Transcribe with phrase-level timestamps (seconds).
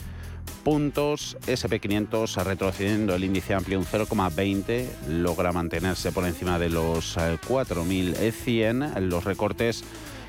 [0.65, 1.37] puntos.
[1.47, 8.99] SP500 retrocediendo el índice amplio un 0,20, logra mantenerse por encima de los 4.100.
[9.01, 9.85] Los recortes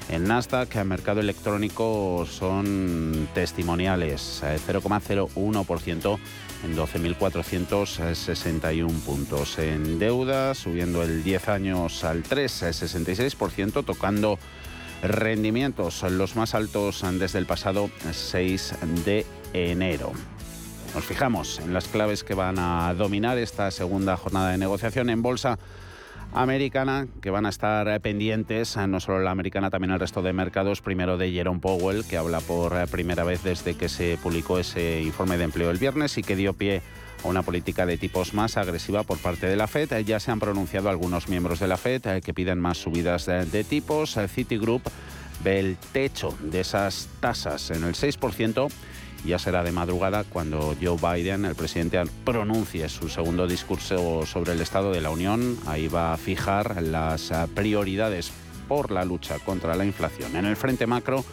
[0.10, 6.20] en Nasdaq, el mercado electrónico, son testimoniales, 0,01%
[6.64, 9.60] en 12.461 puntos.
[9.60, 14.40] En deuda, subiendo el 10 años al 3,66%, tocando
[15.04, 20.12] rendimientos los más altos desde el pasado 6 de enero.
[20.96, 25.22] Nos fijamos en las claves que van a dominar esta segunda jornada de negociación en
[25.22, 25.60] bolsa
[26.34, 30.82] americana, que van a estar pendientes, no solo la americana, también el resto de mercados.
[30.82, 35.38] Primero de Jerome Powell, que habla por primera vez desde que se publicó ese informe
[35.38, 36.82] de empleo el viernes y que dio pie
[37.24, 40.06] a una política de tipos más agresiva por parte de la Fed.
[40.06, 43.64] Ya se han pronunciado algunos miembros de la Fed eh, que piden más subidas de
[43.64, 44.18] tipos.
[44.28, 44.84] Citigroup
[45.44, 48.70] ve el techo de esas tasas en el 6%
[49.26, 54.62] ya será de madrugada cuando Joe Biden, el presidente, pronuncie su segundo discurso sobre el
[54.62, 55.58] Estado de la Unión.
[55.66, 58.32] Ahí va a fijar las eh, prioridades
[58.68, 60.36] por la lucha contra la inflación.
[60.36, 61.24] En el frente macro,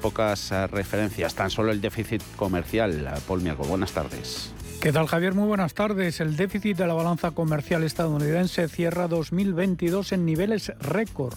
[0.00, 3.12] pocas eh, referencias, tan solo el déficit comercial.
[3.26, 4.52] Paul Miago, buenas tardes.
[4.82, 5.32] ¿Qué tal, Javier?
[5.32, 6.20] Muy buenas tardes.
[6.20, 11.34] El déficit de la balanza comercial estadounidense cierra 2022 en niveles récord.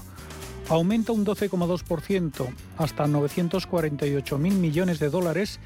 [0.68, 2.48] Aumenta un 12,2%
[2.80, 5.60] hasta 948.000 millones de dólares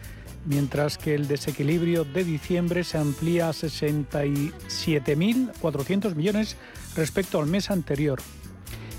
[0.46, 6.58] mientras que el desequilibrio de diciembre se amplía a 67.400 millones
[6.96, 8.20] respecto al mes anterior.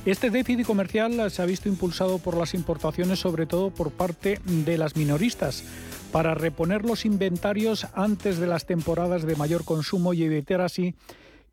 [0.07, 4.79] Este déficit comercial se ha visto impulsado por las importaciones, sobre todo por parte de
[4.79, 5.63] las minoristas,
[6.11, 10.95] para reponer los inventarios antes de las temporadas de mayor consumo y evitar así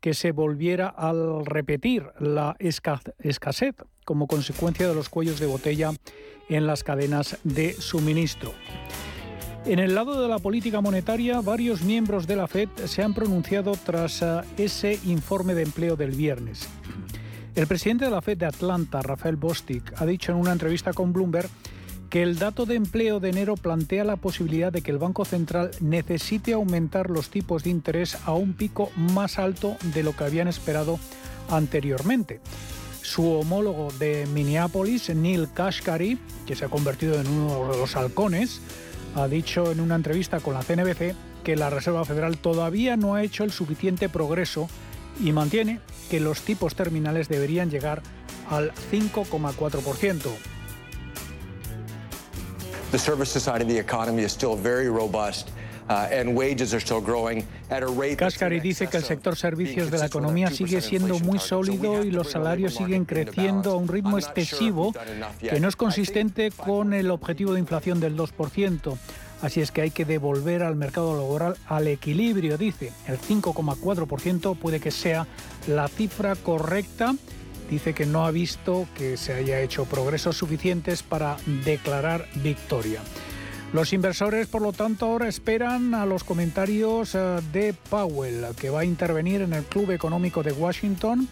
[0.00, 1.12] que se volviera a
[1.44, 5.92] repetir la escasez como consecuencia de los cuellos de botella
[6.48, 8.52] en las cadenas de suministro.
[9.68, 13.72] En el lado de la política monetaria, varios miembros de la Fed se han pronunciado
[13.72, 16.66] tras eh, ese informe de empleo del viernes.
[17.54, 21.12] El presidente de la Fed de Atlanta, Rafael Bostic, ha dicho en una entrevista con
[21.12, 21.50] Bloomberg
[22.08, 25.72] que el dato de empleo de enero plantea la posibilidad de que el Banco Central
[25.82, 30.48] necesite aumentar los tipos de interés a un pico más alto de lo que habían
[30.48, 30.98] esperado
[31.50, 32.40] anteriormente.
[33.02, 38.62] Su homólogo de Minneapolis, Neil Kashkari, que se ha convertido en uno de los halcones,
[39.22, 41.14] ha dicho en una entrevista con la CNBC
[41.44, 44.68] que la Reserva Federal todavía no ha hecho el suficiente progreso
[45.20, 45.80] y mantiene
[46.10, 48.02] que los tipos terminales deberían llegar
[48.50, 50.22] al 5,4%.
[52.90, 55.50] The services side of the economy is still very robust.
[58.16, 62.30] Kaskari dice que el sector servicios de la economía sigue siendo muy sólido y los
[62.30, 64.92] salarios siguen creciendo a un ritmo excesivo
[65.40, 68.98] que no es consistente con el objetivo de inflación del 2%.
[69.40, 72.92] Así es que hay que devolver al mercado laboral al equilibrio, dice.
[73.06, 75.26] El 5,4% puede que sea
[75.68, 77.14] la cifra correcta.
[77.70, 83.00] Dice que no ha visto que se haya hecho progresos suficientes para declarar victoria.
[83.72, 88.80] Los inversores, por lo tanto, ahora esperan a los comentarios eh, de Powell, que va
[88.80, 91.28] a intervenir en el Club Económico de Washington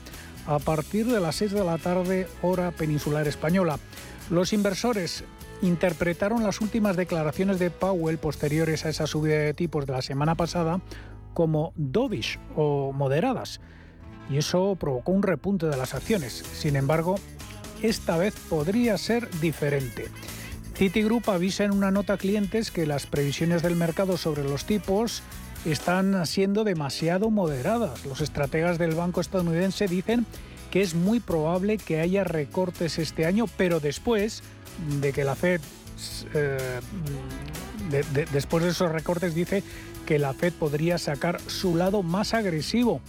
[0.47, 3.78] a partir de las 6 de la tarde, hora peninsular española.
[4.28, 5.24] Los inversores
[5.62, 10.34] interpretaron las últimas declaraciones de Powell posteriores a esa subida de tipos de la semana
[10.34, 10.82] pasada
[11.32, 13.60] como dovish o moderadas.
[14.28, 16.44] Y eso provocó un repunte de las acciones.
[16.53, 17.16] Sin embargo,
[17.82, 20.08] esta vez podría ser diferente.
[20.76, 25.22] Citigroup avisa en una nota a clientes que las previsiones del mercado sobre los tipos
[25.64, 28.04] están siendo demasiado moderadas.
[28.04, 30.26] Los estrategas del banco estadounidense dicen
[30.70, 34.42] que es muy probable que haya recortes este año, pero después
[35.00, 35.62] de que la Fed,
[36.34, 36.81] eh,
[38.30, 39.62] después de esos recortes, dice
[40.04, 43.01] que la Fed podría sacar su lado más agresivo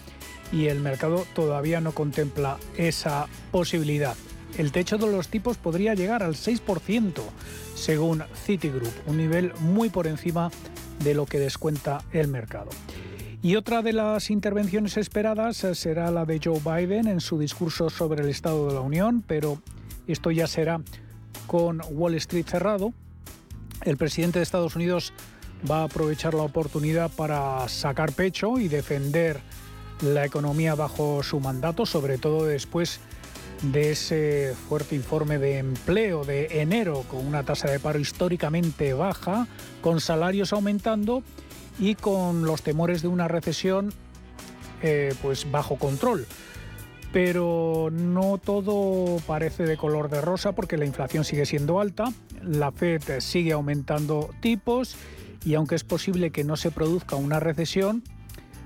[0.54, 4.16] y el mercado todavía no contempla esa posibilidad
[4.58, 7.22] el techo de los tipos podría llegar al 6%,
[7.76, 10.52] según Citigroup, un nivel muy por encima
[11.04, 12.70] de lo que descuenta el mercado.
[13.44, 18.24] Y otra de las intervenciones esperadas será la de Joe Biden en su discurso sobre
[18.24, 19.62] el Estado de la Unión, pero
[20.08, 20.82] esto ya será
[21.46, 22.94] con Wall Street cerrado.
[23.84, 25.14] El presidente de Estados Unidos
[25.70, 29.40] va a aprovechar la oportunidad para sacar pecho y defender
[30.02, 33.00] la economía bajo su mandato, sobre todo después
[33.62, 39.48] de ese fuerte informe de empleo de enero con una tasa de paro históricamente baja,
[39.82, 41.24] con salarios aumentando
[41.80, 43.94] y con los temores de una recesión
[44.82, 46.26] eh, pues bajo control.
[47.12, 52.12] Pero no todo parece de color de rosa porque la inflación sigue siendo alta,
[52.44, 54.96] la Fed sigue aumentando tipos
[55.46, 58.04] y aunque es posible que no se produzca una recesión,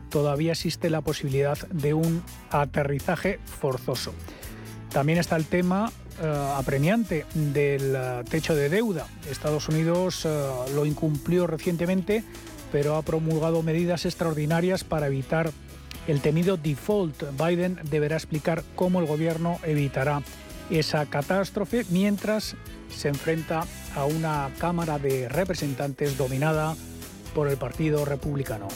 [0.09, 4.13] todavía existe la posibilidad de un aterrizaje forzoso.
[4.91, 5.91] También está el tema
[6.21, 9.07] eh, apremiante del eh, techo de deuda.
[9.29, 10.27] Estados Unidos
[10.73, 12.23] lo incumplió recientemente
[12.71, 15.51] pero ha promulgado medidas extraordinarias para evitar
[16.07, 17.23] el temido default.
[17.37, 20.23] Biden deberá explicar cómo el gobierno evitará
[20.69, 22.55] esa catástrofe mientras
[22.95, 23.65] se enfrenta
[23.95, 26.75] a una Cámara de Representantes dominada
[27.35, 28.67] por el Partido Republicano.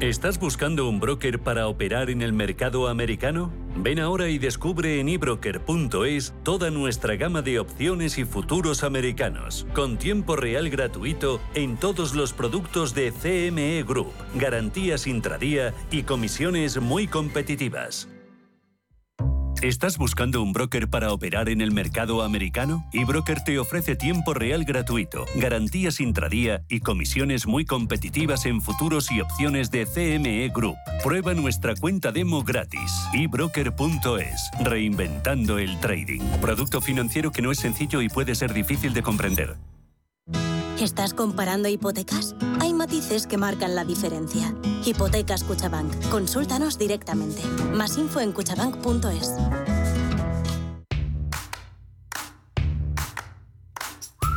[0.00, 3.50] ¿Estás buscando un broker para operar en el mercado americano?
[3.74, 9.98] Ven ahora y descubre en ebroker.es toda nuestra gama de opciones y futuros americanos, con
[9.98, 17.08] tiempo real gratuito en todos los productos de CME Group, garantías intradía y comisiones muy
[17.08, 18.08] competitivas.
[19.62, 22.88] ¿Estás buscando un broker para operar en el mercado americano?
[22.92, 29.20] eBroker te ofrece tiempo real gratuito, garantías intradía y comisiones muy competitivas en futuros y
[29.20, 30.76] opciones de CME Group.
[31.02, 32.92] Prueba nuestra cuenta demo gratis.
[33.12, 34.50] ebroker.es.
[34.62, 36.20] Reinventando el trading.
[36.40, 39.56] Producto financiero que no es sencillo y puede ser difícil de comprender.
[40.80, 42.36] ¿Estás comparando hipotecas?
[42.60, 44.54] Hay matices que marcan la diferencia.
[44.84, 45.92] Hipotecas Cuchabank.
[46.08, 47.42] Consúltanos directamente.
[47.74, 49.34] Más info en cuchabank.es.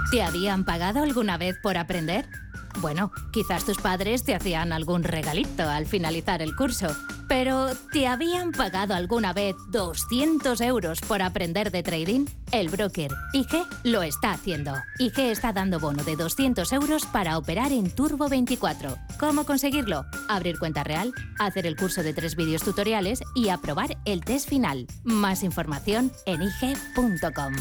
[0.09, 2.27] ¿Te habían pagado alguna vez por aprender?
[2.79, 6.87] Bueno, quizás tus padres te hacían algún regalito al finalizar el curso.
[7.31, 12.25] Pero, ¿te habían pagado alguna vez 200 euros por aprender de trading?
[12.51, 14.73] El broker IG lo está haciendo.
[14.99, 18.97] IG está dando bono de 200 euros para operar en Turbo 24.
[19.17, 20.03] ¿Cómo conseguirlo?
[20.27, 24.85] Abrir cuenta real, hacer el curso de tres vídeos tutoriales y aprobar el test final.
[25.05, 27.53] Más información en IG.com.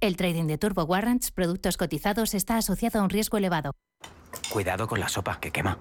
[0.00, 3.72] El trading de Turbo Warrants, productos cotizados, está asociado a un riesgo elevado.
[4.50, 5.78] Cuidado con la sopa, que quema.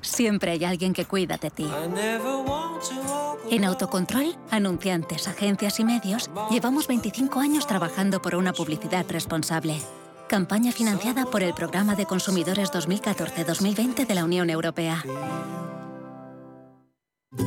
[0.00, 1.66] Siempre hay alguien que cuida de ti.
[3.50, 9.80] En Autocontrol, anunciantes, agencias y medios, llevamos 25 años trabajando por una publicidad responsable.
[10.28, 15.04] Campaña financiada por el Programa de Consumidores 2014-2020 de la Unión Europea.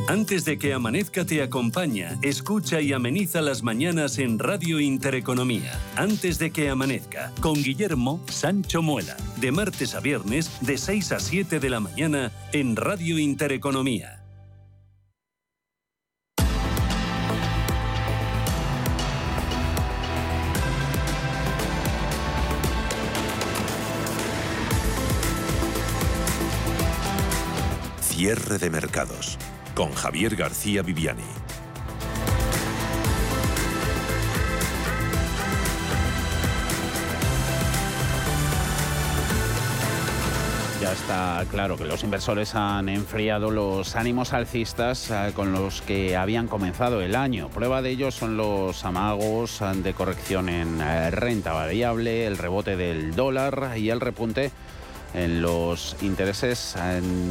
[0.08, 5.80] Antes de que amanezca te acompaña, escucha y ameniza las mañanas en Radio Intereconomía.
[5.96, 11.20] Antes de que amanezca, con Guillermo Sancho Muela, de martes a viernes, de 6 a
[11.20, 14.24] 7 de la mañana, en Radio Intereconomía.
[28.02, 29.38] Cierre de mercados
[29.75, 31.22] con Javier García Viviani.
[40.81, 46.16] Ya está claro que los inversores han enfriado los ánimos alcistas eh, con los que
[46.16, 47.50] habían comenzado el año.
[47.50, 53.16] Prueba de ello son los amagos de corrección en eh, renta variable, el rebote del
[53.16, 54.52] dólar y el repunte
[55.16, 56.76] en los intereses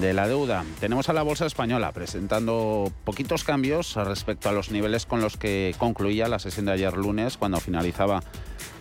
[0.01, 0.65] de la deuda.
[0.81, 5.75] Tenemos a la Bolsa Española presentando poquitos cambios respecto a los niveles con los que
[5.79, 8.23] concluía la sesión de ayer lunes, cuando finalizaba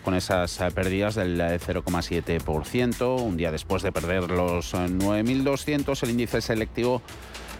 [0.03, 3.22] con esas pérdidas del 0,7%.
[3.22, 7.01] Un día después de perder los 9.200, el índice selectivo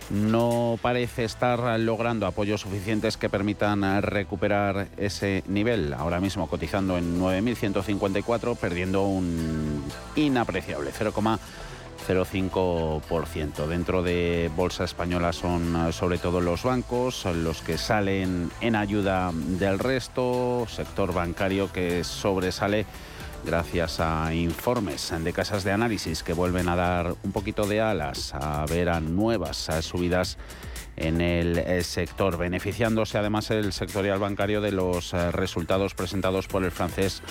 [0.10, 5.94] no parece estar logrando apoyos suficientes que permitan recuperar ese nivel.
[5.94, 9.84] Ahora mismo cotizando en 9.154, perdiendo un
[10.16, 13.68] inapreciable 0,05%.
[13.68, 19.78] Dentro de Bolsa Española son sobre todo los bancos los que salen en ayuda del
[19.80, 22.86] resto, sector bancario que sobresale
[23.46, 28.34] gracias a informes de casas de análisis que vuelven a dar un poquito de alas
[28.34, 30.38] a ver a nuevas subidas
[30.96, 36.64] en el eh, sector, beneficiándose además el sectorial bancario de los eh, resultados presentados por
[36.64, 37.22] el francés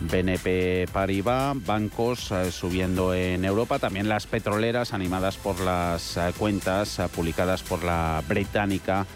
[0.00, 7.62] BNP Paribas, bancos eh, subiendo en Europa, también las petroleras animadas por las cuentas publicadas
[7.62, 9.06] por la británica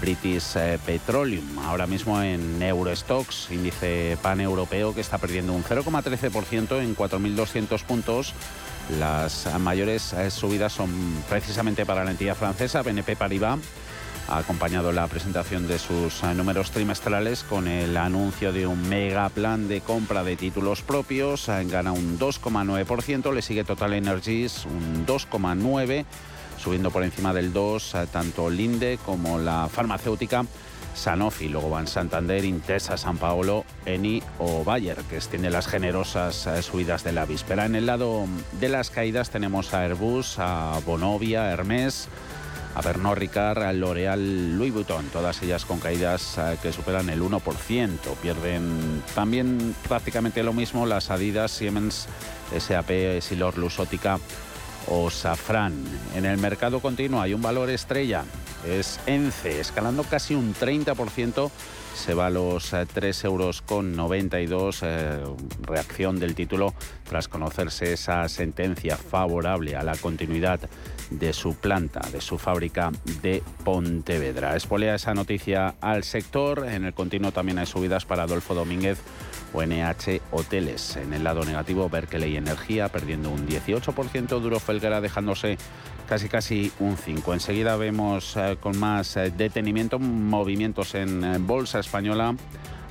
[0.00, 6.96] British eh, Petroleum, ahora mismo en Eurostox, índice pan-europeo que está perdiendo un 0,13% en
[6.96, 8.34] 4.200 puntos.
[8.98, 10.90] Las mayores eh, subidas son
[11.28, 13.58] precisamente para la entidad francesa, BNP Paribas,
[14.28, 19.28] ha acompañado la presentación de sus eh, números trimestrales con el anuncio de un mega
[19.28, 21.48] plan de compra de títulos propios.
[21.48, 26.04] Gana un 2,9%, le sigue Total Energies un 2,9%,
[26.58, 30.44] subiendo por encima del 2% tanto Linde como la farmacéutica.
[30.94, 36.62] Sanofi, luego van Santander, Intesa, San Paolo, Eni o Bayer, que extiende las generosas eh,
[36.62, 37.66] subidas de la víspera.
[37.66, 38.26] En el lado
[38.60, 42.08] de las caídas tenemos a Airbus, a Bonovia, Hermes,
[42.76, 47.22] a Pernod Ricard, a L'Oreal, Louis Vuitton, todas ellas con caídas eh, que superan el
[47.22, 47.98] 1%.
[48.22, 52.06] Pierden también prácticamente lo mismo las Adidas, Siemens,
[52.56, 54.20] SAP, Silor, Lusótica
[54.88, 55.74] o Safran.
[56.14, 58.24] En el mercado continuo hay un valor estrella,
[58.66, 61.50] es ENCE, escalando casi un 30%,
[61.94, 65.20] se va a los 3 eh, euros con 92, eh,
[65.62, 66.74] reacción del título
[67.08, 70.60] tras conocerse esa sentencia favorable a la continuidad
[71.18, 72.90] de su planta, de su fábrica
[73.22, 74.56] de Pontevedra.
[74.56, 78.98] Espolea esa noticia al sector, en el continuo también hay subidas para Adolfo Domínguez
[79.54, 80.96] NH Hoteles.
[80.96, 85.58] En el lado negativo, Berkeley Energía perdiendo un 18%, Duro Felguera dejándose
[86.08, 87.32] casi casi un 5.
[87.34, 92.34] Enseguida vemos eh, con más eh, detenimiento movimientos en eh, Bolsa Española.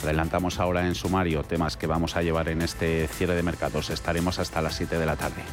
[0.01, 3.89] Adelantamos ahora en sumario temas que vamos a llevar en este cierre de mercados.
[3.89, 5.43] Estaremos hasta las 7 de la tarde.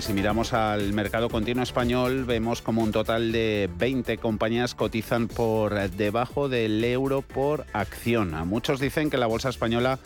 [0.00, 5.74] Si miramos al mercado continuo español, vemos como un total de 20 compañías cotizan por
[5.90, 8.30] debajo del euro por acción.
[8.48, 9.98] Muchos dicen que la bolsa española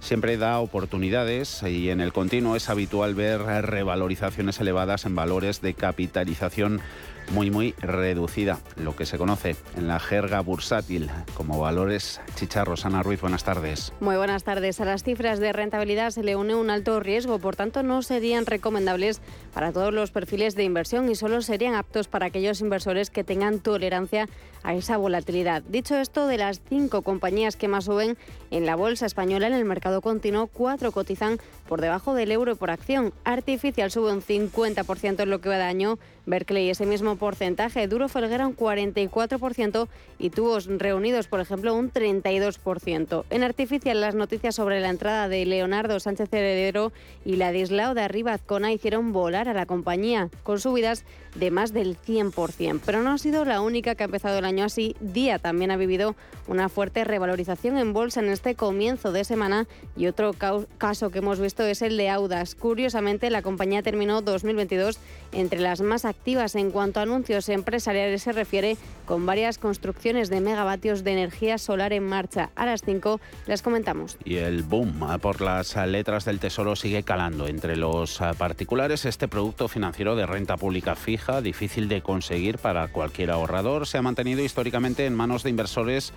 [0.00, 5.74] siempre da oportunidades y en el continuo es habitual ver revalorizaciones elevadas en valores de
[5.74, 6.80] capitalización
[7.30, 12.84] muy muy reducida, lo que se conoce en la jerga bursátil como valores chicharros.
[12.84, 13.92] Ana Ruiz, buenas tardes.
[14.00, 14.80] Muy buenas tardes.
[14.80, 18.46] A las cifras de rentabilidad se le une un alto riesgo, por tanto no serían
[18.46, 19.20] recomendables
[19.52, 23.60] para todos los perfiles de inversión y solo serían aptos para aquellos inversores que tengan
[23.60, 24.28] tolerancia
[24.62, 25.62] a esa volatilidad.
[25.62, 28.16] Dicho esto, de las cinco compañías que más suben
[28.50, 32.70] en la bolsa española en el mercado continuo, cuatro cotizan por debajo del euro por
[32.70, 33.12] acción.
[33.24, 35.98] Artificial sube un 50% en lo que va de año.
[36.28, 37.88] Berkeley ese mismo porcentaje.
[37.88, 43.24] Duro Felguera un 44% y Tubos Reunidos, por ejemplo, un 32%.
[43.30, 46.92] En Artificial, las noticias sobre la entrada de Leonardo Sánchez Heredero
[47.24, 51.04] y la de Islao de Arriba Azcona hicieron volar a la compañía, con subidas
[51.34, 52.80] de más del 100%.
[52.84, 54.96] Pero no ha sido la única que ha empezado el año así.
[55.00, 56.16] Día también ha vivido
[56.46, 59.66] una fuerte revalorización en bolsa en este comienzo de semana
[59.96, 60.34] y otro
[60.78, 62.54] caso que hemos visto es el de Audas.
[62.54, 64.98] Curiosamente, la compañía terminó 2022
[65.32, 70.40] entre las más activas en cuanto a anuncios empresariales se refiere, con varias construcciones de
[70.40, 72.50] megavatios de energía solar en marcha.
[72.56, 74.16] A las 5 las comentamos.
[74.24, 78.34] Y el boom ah, por las ah, letras del Tesoro sigue calando entre los ah,
[78.34, 79.04] particulares.
[79.04, 84.02] Este producto financiero de renta pública fija, difícil de conseguir para cualquier ahorrador, se ha
[84.02, 86.12] mantenido históricamente en manos de inversores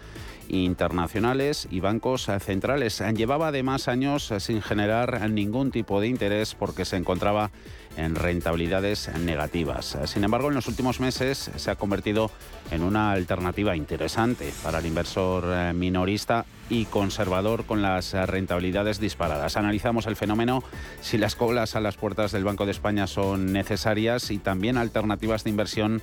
[0.51, 3.01] internacionales y bancos centrales.
[3.15, 7.51] Llevaba además años sin generar ningún tipo de interés porque se encontraba
[7.97, 9.97] en rentabilidades negativas.
[10.05, 12.31] Sin embargo, en los últimos meses se ha convertido
[12.71, 19.57] en una alternativa interesante para el inversor eh, minorista y conservador con las rentabilidades disparadas.
[19.57, 20.63] Analizamos el fenómeno,
[21.01, 25.43] si las colas a las puertas del Banco de España son necesarias y también alternativas
[25.43, 26.01] de inversión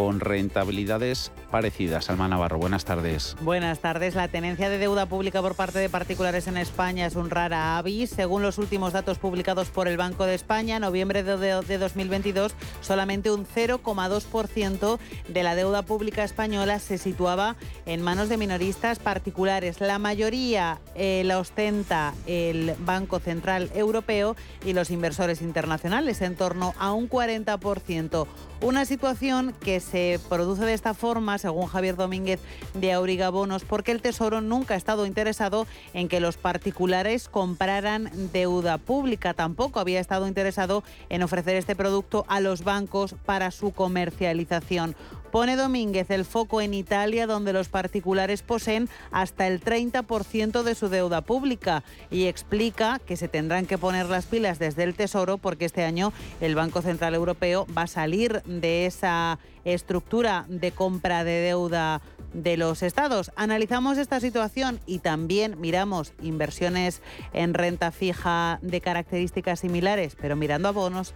[0.00, 2.08] con rentabilidades parecidas.
[2.08, 3.36] Alma Navarro, buenas tardes.
[3.42, 4.14] Buenas tardes.
[4.14, 8.08] La tenencia de deuda pública por parte de particulares en España es un rara avis.
[8.08, 13.30] Según los últimos datos publicados por el Banco de España, en noviembre de 2022, solamente
[13.30, 19.82] un 0,2% de la deuda pública española se situaba en manos de minoristas particulares.
[19.82, 26.72] La mayoría eh, la ostenta el Banco Central Europeo y los inversores internacionales, en torno
[26.78, 28.26] a un 40%.
[28.62, 32.40] Una situación que se produce de esta forma, según Javier Domínguez
[32.74, 38.10] de Auriga Bonos, porque el Tesoro nunca ha estado interesado en que los particulares compraran
[38.34, 39.32] deuda pública.
[39.32, 44.94] Tampoco había estado interesado en ofrecer este producto a los bancos para su comercialización.
[45.30, 50.88] Pone Domínguez el foco en Italia, donde los particulares poseen hasta el 30% de su
[50.88, 55.66] deuda pública y explica que se tendrán que poner las pilas desde el Tesoro porque
[55.66, 61.40] este año el Banco Central Europeo va a salir de esa estructura de compra de
[61.40, 62.00] deuda
[62.32, 63.30] de los estados.
[63.36, 70.68] Analizamos esta situación y también miramos inversiones en renta fija de características similares, pero mirando
[70.68, 71.14] a bonos,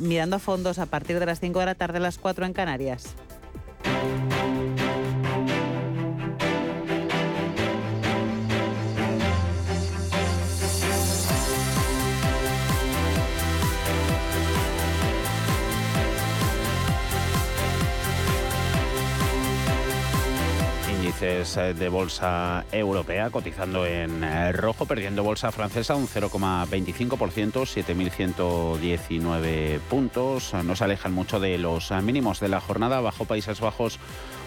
[0.00, 3.14] mirando a fondos a partir de las 5 de la tarde, las 4 en Canarias.
[3.86, 4.35] thank you
[21.36, 27.66] Eh, de bolsa europea cotizando en eh, rojo, perdiendo bolsa francesa un 0,25%,
[28.78, 30.54] 7.119 puntos.
[30.64, 33.02] Nos alejan mucho de los mínimos de la jornada.
[33.02, 33.98] Bajo Países Bajos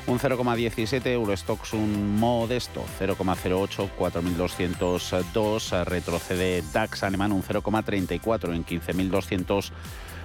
[0.08, 5.84] un 0,17, Eurostox un modesto 0,08, 4.202.
[5.86, 9.72] Retrocede DAX alemán un 0,34 en 15.200.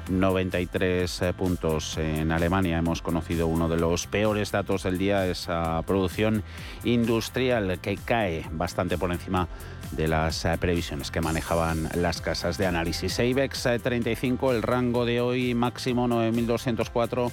[0.09, 2.79] 93 eh, puntos en Alemania.
[2.79, 6.43] Hemos conocido uno de los peores datos del día, esa producción
[6.85, 9.49] industrial que cae bastante por encima
[9.93, 13.19] de las previsiones que manejaban las casas de análisis.
[13.19, 17.31] IBEX 35, eh, el rango de hoy máximo 9.204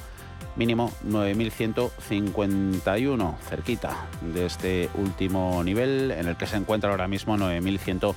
[0.55, 3.95] mínimo 9.151, cerquita
[4.33, 8.13] de este último nivel en el que se encuentra ahora mismo 9.151.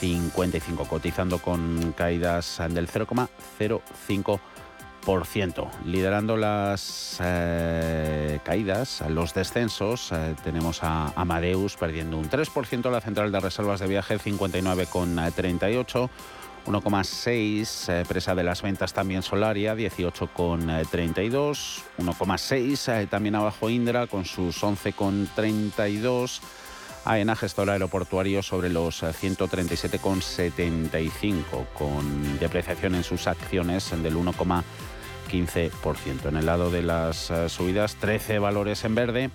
[0.00, 5.70] 55, cotizando con caídas del 0,05%.
[5.84, 13.30] Liderando las eh, caídas, los descensos, eh, tenemos a Amadeus perdiendo un 3%, la central
[13.32, 16.10] de reservas de viaje 59,38%.
[16.66, 24.62] 1,6 eh, presa de las ventas también Solaria 18,32 1,6 también abajo Indra con sus
[24.62, 26.40] 11,32
[27.04, 31.44] AENA, gestor aeroportuario, sobre los 137,75, eh,
[31.74, 36.28] con depreciación en sus acciones del 1,15%.
[36.28, 39.30] En el lado de las eh, subidas, 13 valores en verde.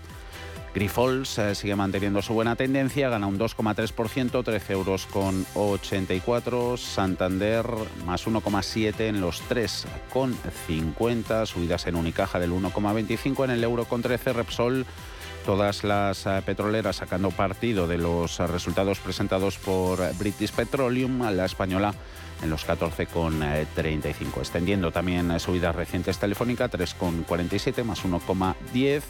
[0.73, 6.77] Grifols eh, sigue manteniendo su buena tendencia, gana un 2,3%, 13 euros con 84.
[6.77, 7.65] Santander
[8.05, 11.47] más 1,7 en los 3,50.
[11.47, 14.33] Subidas en Unicaja del 1,25 en el euro con 13.
[14.33, 14.85] Repsol
[15.49, 21.91] todas las eh, petroleras sacando partido de los resultados presentados por British Petroleum, la española
[22.43, 24.37] en los 14,35.
[24.37, 29.01] Extendiendo también subidas recientes telefónica, 3,47 más 1,10.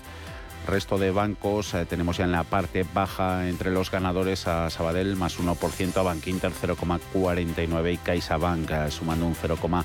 [0.66, 5.18] Resto de bancos eh, tenemos ya en la parte baja entre los ganadores a Sabadell
[5.18, 9.84] más 1%, a Bankinter 0,49 y CaixaBank eh, sumando un 0,49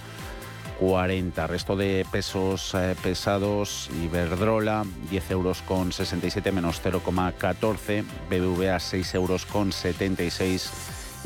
[0.87, 1.47] 40.
[1.47, 9.47] Resto de pesos eh, pesados, Iberdrola 10 euros con 67 menos 0,14, BBVA 6 euros
[9.47, 10.71] con 76,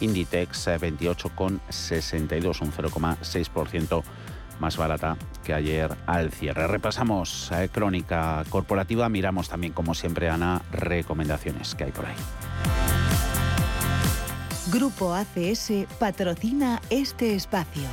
[0.00, 4.02] Inditex 28 eh, con 62, un 0,6%
[4.60, 6.68] más barata que ayer al cierre.
[6.68, 12.14] Repasamos eh, crónica corporativa, miramos también como siempre Ana recomendaciones que hay por ahí.
[14.70, 17.88] Grupo ACS patrocina este espacio.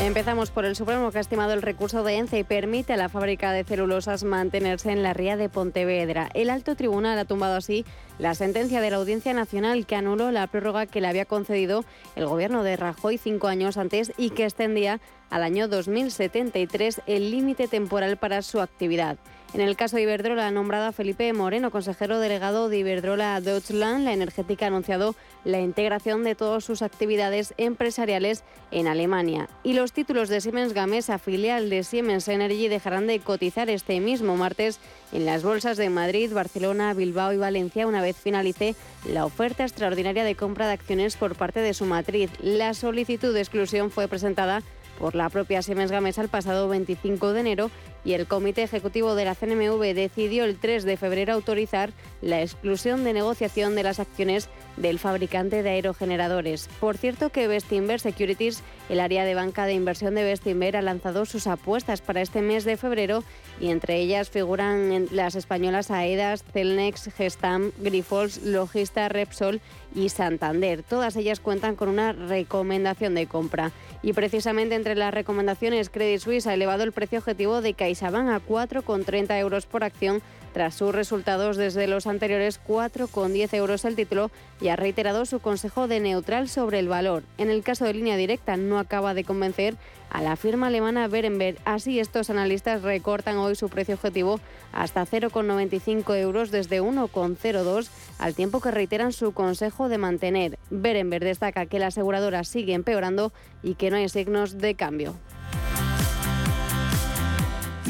[0.00, 3.08] Empezamos por el Supremo que ha estimado el recurso de ENCE y permite a la
[3.08, 6.28] fábrica de celulosas mantenerse en la ría de Pontevedra.
[6.34, 7.84] El alto tribunal ha tumbado así
[8.16, 11.84] la sentencia de la Audiencia Nacional que anuló la prórroga que le había concedido
[12.14, 17.66] el gobierno de Rajoy cinco años antes y que extendía al año 2073 el límite
[17.66, 19.18] temporal para su actividad.
[19.54, 24.04] En el caso de Iberdrola, ha nombrado a Felipe Moreno, consejero delegado de Iberdrola Deutschland.
[24.04, 29.48] La energética ha anunciado la integración de todas sus actividades empresariales en Alemania.
[29.62, 34.36] Y los títulos de Siemens Gamesa, filial de Siemens Energy, dejarán de cotizar este mismo
[34.36, 34.80] martes
[35.12, 38.74] en las bolsas de Madrid, Barcelona, Bilbao y Valencia una vez finalice
[39.10, 42.30] la oferta extraordinaria de compra de acciones por parte de su matriz.
[42.42, 44.62] La solicitud de exclusión fue presentada
[44.98, 47.70] por la propia Siemens Gamesa el pasado 25 de enero
[48.08, 51.90] y el Comité Ejecutivo de la CNMV decidió el 3 de febrero autorizar
[52.22, 56.70] la exclusión de negociación de las acciones del fabricante de aerogeneradores.
[56.80, 61.26] Por cierto que Bestinver Securities, el área de banca de inversión de Bestinver, ha lanzado
[61.26, 63.24] sus apuestas para este mes de febrero
[63.60, 69.60] y entre ellas figuran las españolas AEDAS, Celnex, Gestam, Grifols, Logista, Repsol
[69.94, 70.82] y Santander.
[70.82, 73.70] Todas ellas cuentan con una recomendación de compra.
[74.00, 78.28] Y precisamente entre las recomendaciones, Credit Suisse ha elevado el precio objetivo de CaixaBank CaixaBank
[78.30, 84.30] a 4,30 euros por acción tras sus resultados desde los anteriores 4,10 euros el título
[84.60, 87.22] y ha reiterado su consejo de neutral sobre el valor.
[87.38, 89.74] En el caso de línea directa no acaba de convencer
[90.10, 91.58] a la firma alemana Berenberg.
[91.64, 94.40] Así estos analistas recortan hoy su precio objetivo
[94.72, 100.58] hasta 0,95 euros desde 1,02 al tiempo que reiteran su consejo de mantener.
[100.70, 103.32] Berenberg destaca que la aseguradora sigue empeorando
[103.62, 105.14] y que no hay signos de cambio.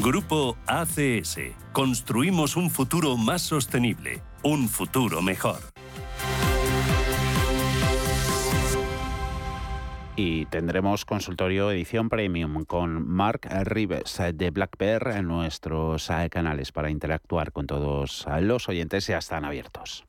[0.01, 1.39] Grupo ACS.
[1.73, 5.59] Construimos un futuro más sostenible, un futuro mejor.
[10.15, 16.71] Y tendremos consultorio edición premium con Mark Rives de Black Bear en nuestros eh, canales
[16.71, 19.07] para interactuar con todos los oyentes.
[19.07, 20.08] Ya están abiertos.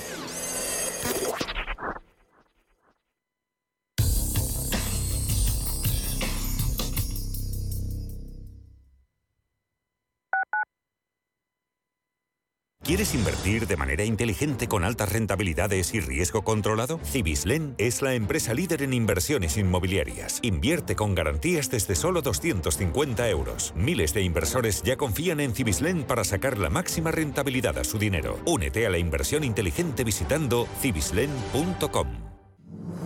[12.83, 16.99] ¿Quieres invertir de manera inteligente con altas rentabilidades y riesgo controlado?
[17.05, 20.39] Cibislen es la empresa líder en inversiones inmobiliarias.
[20.41, 23.71] Invierte con garantías desde solo 250 euros.
[23.75, 28.39] Miles de inversores ya confían en Cibislen para sacar la máxima rentabilidad a su dinero.
[28.47, 32.07] Únete a la inversión inteligente visitando cibislen.com.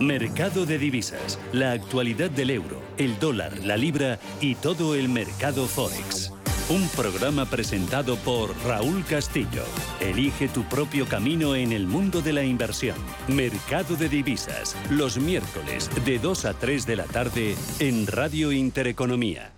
[0.00, 5.66] Mercado de divisas, la actualidad del euro, el dólar, la libra y todo el mercado
[5.66, 6.32] forex.
[6.68, 9.62] Un programa presentado por Raúl Castillo.
[10.00, 12.96] Elige tu propio camino en el mundo de la inversión.
[13.28, 19.55] Mercado de divisas, los miércoles de 2 a 3 de la tarde en Radio Intereconomía.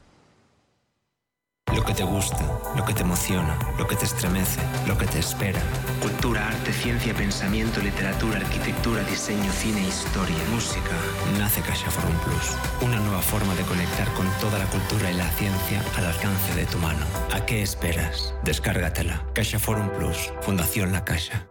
[1.75, 2.39] Lo que te gusta,
[2.77, 5.61] lo que te emociona, lo que te estremece, lo que te espera.
[6.01, 10.97] Cultura, arte, ciencia, pensamiento, literatura, arquitectura, diseño, cine, historia, música.
[11.39, 12.57] Nace Caixa Forum Plus.
[12.81, 16.65] Una nueva forma de conectar con toda la cultura y la ciencia al alcance de
[16.67, 17.05] tu mano.
[17.33, 18.35] ¿A qué esperas?
[18.45, 19.25] Descárgatela.
[19.35, 20.33] Caixa Forum Plus.
[20.41, 21.49] Fundación La Caixa.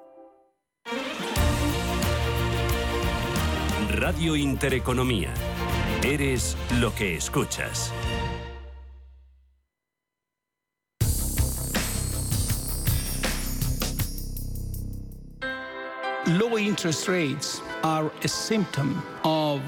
[3.90, 5.34] Radio Intereconomía.
[6.04, 7.92] Eres lo que escuchas.
[16.28, 19.62] Low interest rates are a symptom of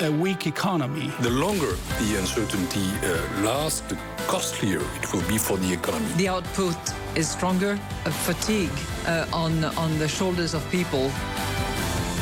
[0.00, 1.12] a weak economy.
[1.20, 3.98] The longer the uncertainty uh, lasts, the
[4.28, 6.06] costlier it will be for the economy.
[6.16, 6.76] The output
[7.16, 8.70] is stronger, a fatigue
[9.06, 11.10] uh, on, on the shoulders of people.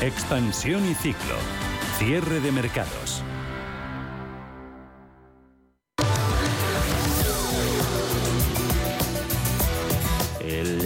[0.00, 1.36] Expansión y ciclo.
[1.98, 3.11] Cierre de mercados.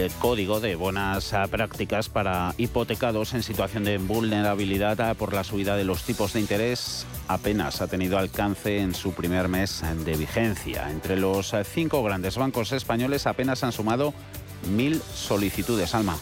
[0.06, 5.42] El código de buenas ah, prácticas para hipotecados en situación de vulnerabilidad ah, por la
[5.42, 10.16] subida de los tipos de interés apenas ha tenido alcance en su primer mes de
[10.16, 10.90] vigencia.
[10.90, 14.14] Entre los ah, cinco grandes bancos españoles apenas han sumado
[14.70, 15.92] mil solicitudes.
[15.92, 16.16] Alma.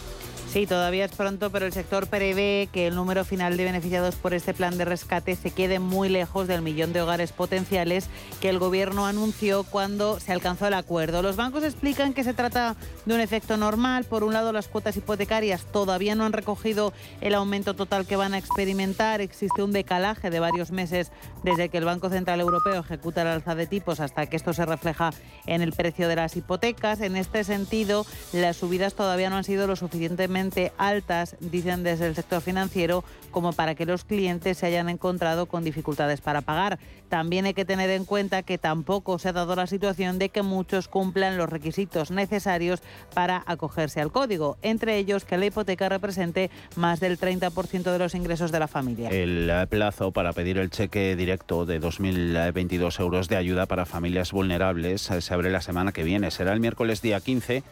[0.55, 4.35] Sí, todavía es pronto, pero el sector prevé que el número final de beneficiados por
[4.35, 8.07] este plan de rescate se quede muy lejos del millón de hogares potenciales
[8.41, 11.23] que el Gobierno anunció cuando se alcanzó el acuerdo.
[11.23, 14.05] Los bancos explican que se trata de un efecto normal.
[14.05, 18.33] Por un lado, las cuotas hipotecarias todavía no han recogido el aumento total que van
[18.33, 19.21] a experimentar.
[19.21, 21.11] Existe un decalaje de varios meses
[21.43, 24.65] desde que el Banco Central Europeo ejecuta el alza de tipos hasta que esto se
[24.65, 25.11] refleja
[25.47, 27.01] en el precio de las hipotecas.
[27.01, 32.07] En este sentido, las subidas todavía no han sido lo suficientemente suficientemente altas, dicen desde
[32.07, 36.79] el sector financiero, como para que los clientes se hayan encontrado con dificultades para pagar.
[37.09, 40.43] También hay que tener en cuenta que tampoco se ha dado la situación de que
[40.43, 42.83] muchos cumplan los requisitos necesarios
[43.15, 48.15] para acogerse al código, entre ellos que la hipoteca represente más del 30% de los
[48.15, 49.11] ingresos de la familia.
[49.11, 55.03] El plazo para pedir el cheque directo de 2.022 euros de ayuda para familias vulnerables
[55.03, 56.31] se abre la semana que viene.
[56.31, 57.63] Será el miércoles día 15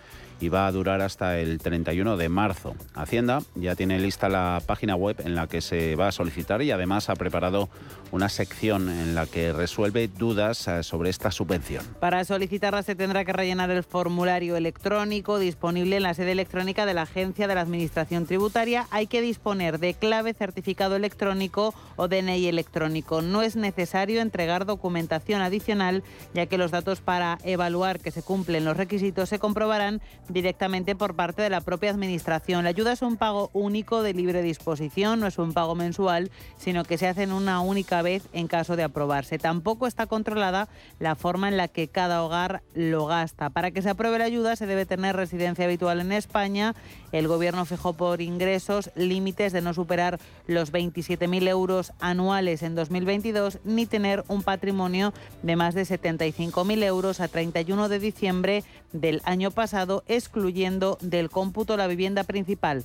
[0.41, 2.75] y va a durar hasta el 31 de marzo.
[2.95, 6.71] Hacienda ya tiene lista la página web en la que se va a solicitar y
[6.71, 7.69] además ha preparado
[8.13, 11.85] una sección en la que resuelve dudas eh, sobre esta subvención.
[11.99, 16.95] Para solicitarla se tendrá que rellenar el formulario electrónico disponible en la sede electrónica de
[16.95, 18.87] la Agencia de la Administración Tributaria.
[18.91, 23.23] Hay que disponer de clave, certificado electrónico o DNI electrónico.
[23.23, 28.67] No es necesario entregar documentación adicional, ya que los datos para evaluar que se cumplen
[28.67, 32.65] los requisitos se comprobarán directamente por parte de la propia Administración.
[32.65, 36.85] La ayuda es un pago único de libre disposición, no es un pago mensual, sino
[36.85, 39.39] que se hace en una única vez en caso de aprobarse.
[39.39, 43.51] Tampoco está controlada la forma en la que cada hogar lo gasta.
[43.51, 46.75] Para que se apruebe la ayuda se debe tener residencia habitual en España.
[47.13, 53.59] El Gobierno fijó por ingresos límites de no superar los 27.000 euros anuales en 2022
[53.65, 55.13] ni tener un patrimonio
[55.43, 61.77] de más de 75.000 euros a 31 de diciembre del año pasado, excluyendo del cómputo
[61.77, 62.85] la vivienda principal.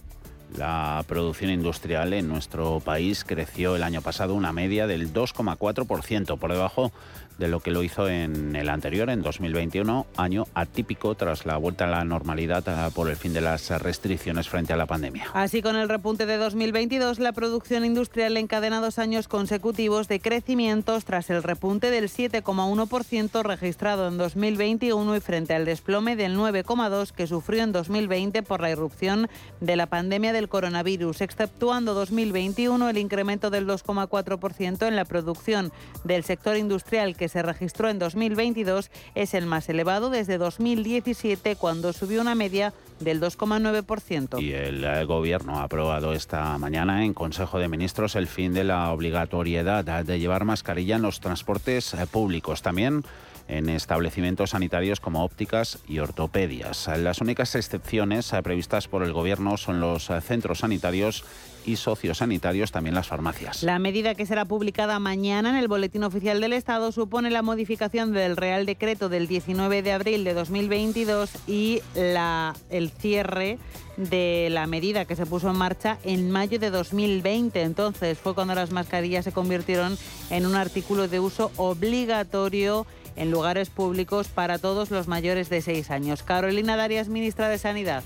[0.56, 6.52] La producción industrial en nuestro país creció el año pasado una media del 2,4%, por
[6.52, 6.92] debajo
[7.38, 11.86] de lo que lo hizo en el anterior, en 2021, año atípico tras la vuelta
[11.86, 15.28] a la normalidad ah, por el fin de las restricciones frente a la pandemia.
[15.34, 21.06] Así, con el repunte de 2022, la producción industrial encadena dos años consecutivos de crecimientos
[21.06, 27.28] tras el repunte del 7,1% registrado en 2021 y frente al desplome del 9,2% que
[27.28, 29.30] sufrió en 2020 por la irrupción
[29.62, 35.71] de la pandemia del coronavirus, exceptuando 2021 el incremento del 2,4% en la producción
[36.04, 41.94] del sector industrial que se registró en 2022 es el más elevado desde 2017, cuando
[41.94, 44.42] subió una media del 2,9%.
[44.42, 48.63] Y el eh, Gobierno ha aprobado esta mañana en Consejo de Ministros el fin de
[48.63, 52.62] la obligatoriedad de llevar mascarilla en los transportes eh, públicos.
[52.62, 53.04] También
[53.48, 56.90] en establecimientos sanitarios como ópticas y ortopedias.
[56.98, 61.24] Las únicas excepciones eh, previstas por el Gobierno son los centros sanitarios
[61.68, 63.62] y sociosanitarios, también las farmacias.
[63.62, 68.14] La medida que será publicada mañana en el Boletín Oficial del Estado supone la modificación
[68.14, 73.60] del Real Decreto del 19 de abril de 2022 y el cierre
[73.98, 77.62] de la medida que se puso en marcha en mayo de 2020.
[77.62, 79.98] Entonces fue cuando las mascarillas se convirtieron
[80.30, 85.92] en un artículo de uso obligatorio en lugares públicos para todos los mayores de 6
[85.92, 86.24] años.
[86.24, 88.04] Carolina Darias, ministra de Sanidad.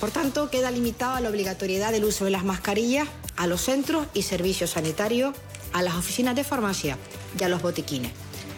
[0.00, 4.22] Por tanto, queda limitada la obligatoriedad del uso de las mascarillas a los centros y
[4.22, 5.34] servicios sanitarios,
[5.72, 6.98] a las oficinas de farmacia
[7.38, 8.12] y a los botiquines.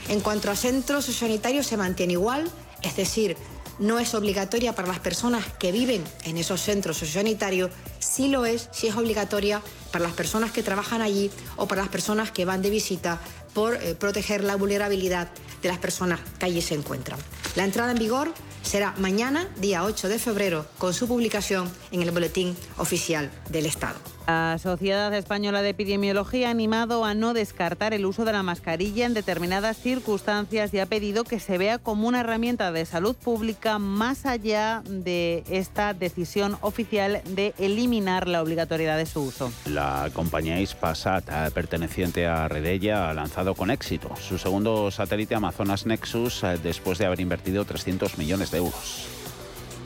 [0.08, 2.50] En cuanto a centros sanitarios se mantiene igual,
[2.82, 3.36] es decir,
[3.78, 7.70] no es obligatoria para las personas que viven en esos centros sociosanitarios,
[8.00, 11.90] sí lo es, sí es obligatoria para las personas que trabajan allí o para las
[11.90, 13.20] personas que van de visita
[13.54, 15.28] por eh, proteger la vulnerabilidad
[15.62, 17.20] de las personas que allí se encuentran.
[17.54, 22.10] La entrada en vigor será mañana, día 8 de febrero, con su publicación en el
[22.10, 24.17] Boletín Oficial del Estado.
[24.28, 29.06] La Sociedad Española de Epidemiología ha animado a no descartar el uso de la mascarilla
[29.06, 33.78] en determinadas circunstancias y ha pedido que se vea como una herramienta de salud pública
[33.78, 39.50] más allá de esta decisión oficial de eliminar la obligatoriedad de su uso.
[39.64, 45.86] La compañía Ispasat, eh, perteneciente a Redella, ha lanzado con éxito su segundo satélite Amazonas
[45.86, 49.17] Nexus eh, después de haber invertido 300 millones de euros.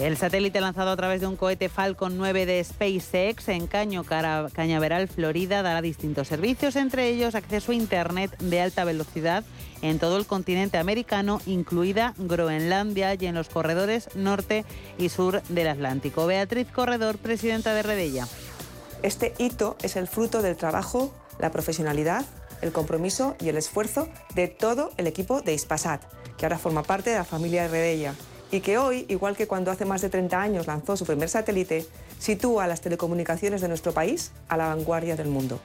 [0.03, 5.07] El satélite lanzado a través de un cohete Falcon 9 de SpaceX en Caño Cañaveral,
[5.07, 9.45] Florida, dará distintos servicios, entre ellos acceso a Internet de alta velocidad
[9.81, 14.65] en todo el continente americano, incluida Groenlandia y en los corredores norte
[14.99, 16.27] y sur del Atlántico.
[16.27, 18.27] Beatriz Corredor, presidenta de Redella.
[19.05, 22.25] Este hito es el fruto del trabajo, la profesionalidad,
[22.61, 26.03] el compromiso y el esfuerzo de todo el equipo de Ispasat,
[26.37, 28.17] que ahora forma parte de la familia Redella
[28.53, 31.87] y que hoy, igual que cuando hace más de 30 años lanzó su primer satélite,
[32.19, 35.59] sitúa las telecomunicaciones de nuestro país a la vanguardia del mundo.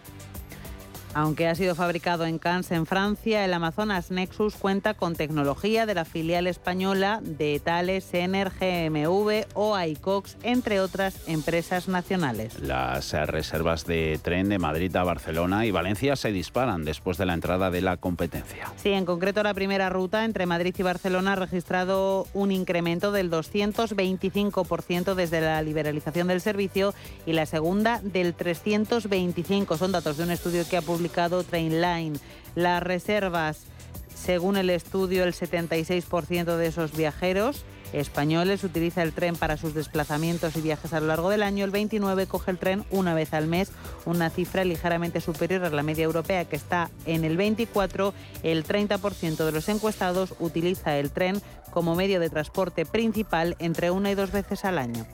[1.13, 5.95] Aunque ha sido fabricado en Cannes, en Francia, el Amazonas Nexus cuenta con tecnología de
[5.95, 12.59] la filial española de Thales, Ener, GMV o iCox, entre otras empresas nacionales.
[12.59, 17.33] Las reservas de tren de Madrid a Barcelona y Valencia se disparan después de la
[17.33, 18.71] entrada de la competencia.
[18.75, 23.31] Sí, en concreto la primera ruta entre Madrid y Barcelona ha registrado un incremento del
[23.31, 26.93] 225% desde la liberalización del servicio
[27.25, 29.77] y la segunda del 325.
[29.77, 32.19] Son datos de un estudio que ha Trainline.
[32.55, 33.65] Las reservas,
[34.13, 40.55] según el estudio, el 76% de esos viajeros españoles utiliza el tren para sus desplazamientos
[40.55, 41.65] y viajes a lo largo del año.
[41.65, 43.71] El 29 coge el tren una vez al mes,
[44.05, 48.13] una cifra ligeramente superior a la media europea que está en el 24.
[48.43, 51.41] El 30% de los encuestados utiliza el tren
[51.71, 55.05] como medio de transporte principal entre una y dos veces al año.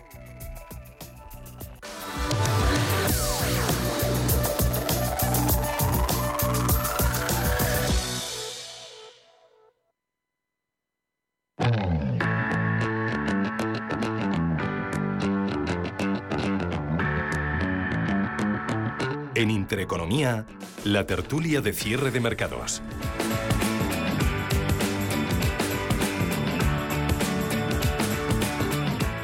[19.64, 20.46] En Intereconomía,
[20.84, 22.82] la tertulia de cierre de mercados.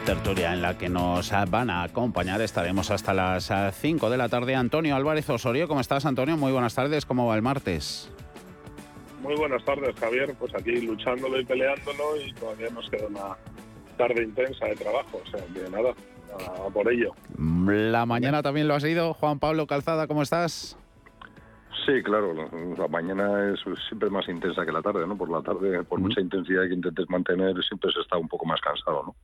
[0.06, 2.41] tertulia en la que nos van a acompañar.
[2.41, 4.56] Estaremos hasta las 5 de la tarde.
[4.56, 6.38] Antonio Álvarez Osorio, ¿cómo estás, Antonio?
[6.38, 7.06] Muy buenas tardes.
[7.06, 8.10] ¿Cómo va el martes?
[9.21, 10.34] Muy buenas tardes, Javier.
[10.39, 13.38] Pues aquí luchándolo y peleándolo y todavía nos queda una
[13.97, 15.21] tarde intensa de trabajo.
[15.23, 15.93] O sea, que nada,
[16.33, 17.13] a por ello.
[17.37, 19.13] La mañana también lo ha sido.
[19.13, 20.77] Juan Pablo Calzada, ¿cómo estás?
[21.85, 22.33] Sí, claro,
[22.77, 25.17] la mañana es siempre más intensa que la tarde, ¿no?
[25.17, 28.59] Por la tarde, por mucha intensidad que intentes mantener, siempre se está un poco más
[28.61, 29.15] cansado, ¿no?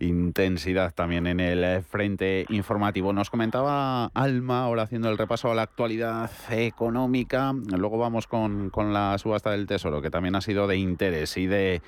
[0.00, 3.12] intensidad también en el frente informativo.
[3.12, 7.52] Nos comentaba Alma, ahora haciendo el repaso a la actualidad económica.
[7.76, 11.46] Luego vamos con, con la subasta del Tesoro, que también ha sido de interés y
[11.46, 11.82] de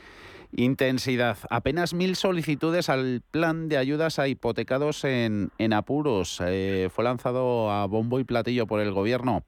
[0.54, 1.38] intensidad.
[1.48, 6.40] Apenas mil solicitudes al plan de ayudas a hipotecados en, en apuros.
[6.44, 9.44] Eh, fue lanzado a bombo y platillo por el gobierno.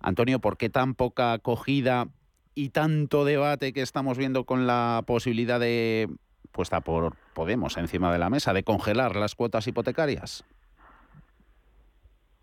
[0.00, 2.08] Antonio, ¿por qué tan poca acogida
[2.54, 6.08] y tanto debate que estamos viendo con la posibilidad de
[6.52, 10.44] puesta por Podemos encima de la mesa de congelar las cuotas hipotecarias?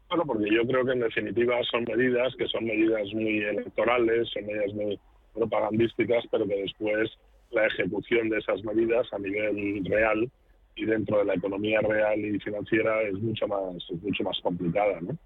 [0.09, 4.45] Bueno, porque yo creo que en definitiva son medidas que son medidas muy electorales, son
[4.45, 4.99] medidas muy
[5.33, 7.09] propagandísticas, pero que después
[7.51, 10.29] la ejecución de esas medidas a nivel real
[10.75, 15.17] y dentro de la economía real y financiera es mucho más mucho más complicada, ¿no?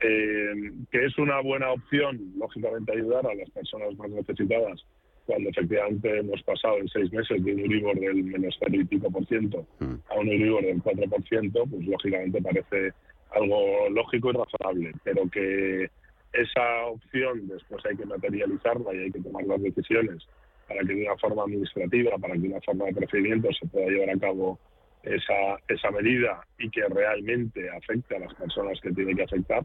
[0.00, 4.84] Eh, que es una buena opción, lógicamente, ayudar a las personas más necesitadas
[5.24, 9.10] cuando efectivamente hemos pasado en seis meses de un Euribor del menos cero y pico
[9.10, 9.94] por ciento mm.
[10.08, 12.92] a un Euribor del 4 por ciento, pues lógicamente parece
[13.32, 15.90] algo lógico y razonable, pero que
[16.32, 20.26] esa opción después hay que materializarla y hay que tomar las decisiones
[20.66, 23.88] para que de una forma administrativa, para que de una forma de procedimiento se pueda
[23.88, 24.58] llevar a cabo
[25.02, 29.64] esa, esa medida y que realmente afecte a las personas que tiene que afectar,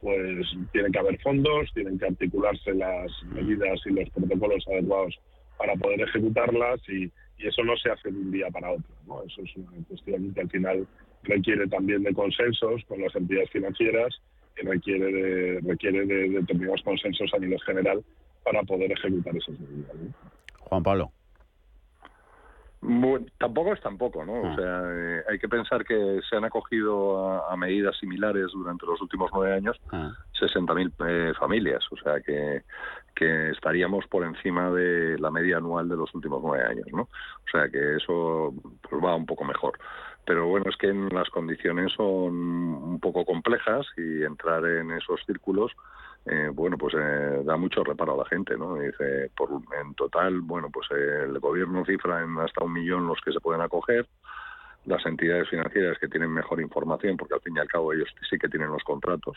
[0.00, 5.18] pues tienen que haber fondos, tienen que articularse las medidas y los protocolos adecuados
[5.56, 8.86] para poder ejecutarlas y, eso no se hace de un día para otro.
[9.06, 9.22] ¿no?
[9.22, 10.86] Eso es una cuestión que al final
[11.22, 14.22] requiere también de consensos con las entidades financieras
[14.56, 18.02] y requiere de, requiere de determinados consensos a nivel general
[18.46, 19.96] para poder ejecutar esas medidas.
[20.60, 21.12] Juan Pablo
[23.38, 24.32] tampoco es tampoco, ¿no?
[24.34, 24.56] O ah.
[24.56, 29.30] sea, eh, hay que pensar que se han acogido a, medidas similares durante los últimos
[29.34, 30.12] nueve años ah.
[30.40, 32.62] 60.000 eh, familias, o sea que,
[33.14, 37.02] que estaríamos por encima de la media anual de los últimos nueve años, ¿no?
[37.02, 38.54] O sea que eso
[38.88, 39.78] pues, va un poco mejor.
[40.24, 45.72] Pero bueno, es que las condiciones son un poco complejas y entrar en esos círculos
[46.28, 48.74] eh, bueno, pues eh, da mucho reparo a la gente, ¿no?
[48.76, 49.30] Dice,
[49.80, 53.62] en total, bueno, pues el gobierno cifra en hasta un millón los que se pueden
[53.62, 54.08] acoger,
[54.86, 58.38] las entidades financieras que tienen mejor información, porque al fin y al cabo ellos sí
[58.38, 59.36] que tienen los contratos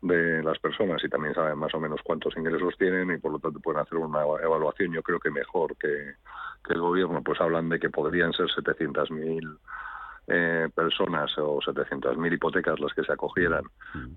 [0.00, 3.38] de las personas y también saben más o menos cuántos ingresos tienen y por lo
[3.38, 6.14] tanto pueden hacer una evaluación, yo creo que mejor que,
[6.64, 9.58] que el gobierno, pues hablan de que podrían ser 700.000
[10.28, 13.64] eh, personas o 700.000 hipotecas las que se acogieran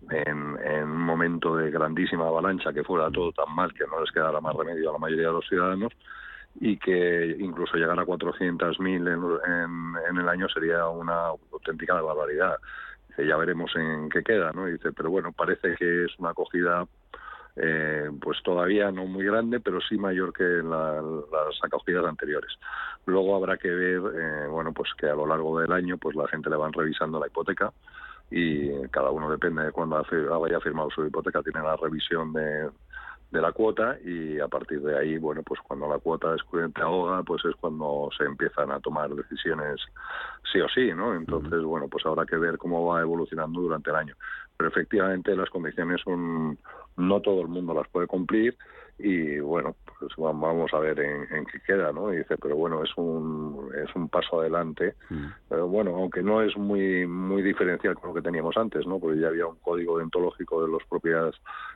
[0.09, 4.39] en, un momento de grandísima avalancha, que fuera todo tan mal que no les quedara
[4.39, 5.91] más remedio a la mayoría de los ciudadanos
[6.59, 12.57] y que incluso llegar a 400.000 en, en el año sería una auténtica barbaridad.
[13.17, 14.67] ya veremos en qué queda, ¿no?
[14.67, 16.85] dice, pero bueno, parece que es una acogida
[17.55, 22.51] eh, pues todavía no muy grande, pero sí mayor que las acogidas anteriores.
[23.05, 26.27] Luego habrá que ver, eh, bueno, pues que a lo largo del año, pues la
[26.27, 27.71] gente le van revisando la hipoteca
[28.31, 32.69] y cada uno depende de cuándo haya firmado su hipoteca, tiene la revisión de,
[33.31, 36.35] de la cuota y a partir de ahí, bueno, pues cuando la cuota
[36.73, 39.81] te ahoga, pues es cuando se empiezan a tomar decisiones
[40.51, 41.15] sí o sí, ¿no?
[41.15, 44.15] Entonces, bueno, pues habrá que ver cómo va evolucionando durante el año.
[44.57, 46.57] Pero efectivamente las condiciones son,
[46.97, 48.57] no todo el mundo las puede cumplir
[48.97, 52.13] y bueno, pues vamos a ver en, qué queda, ¿no?
[52.13, 55.25] Y dice, pero bueno, es un, es un paso adelante, mm.
[55.49, 58.99] pero bueno, aunque no es muy, muy diferencial con lo que teníamos antes, ¿no?
[58.99, 61.35] Porque ya había un código deontológico de las propias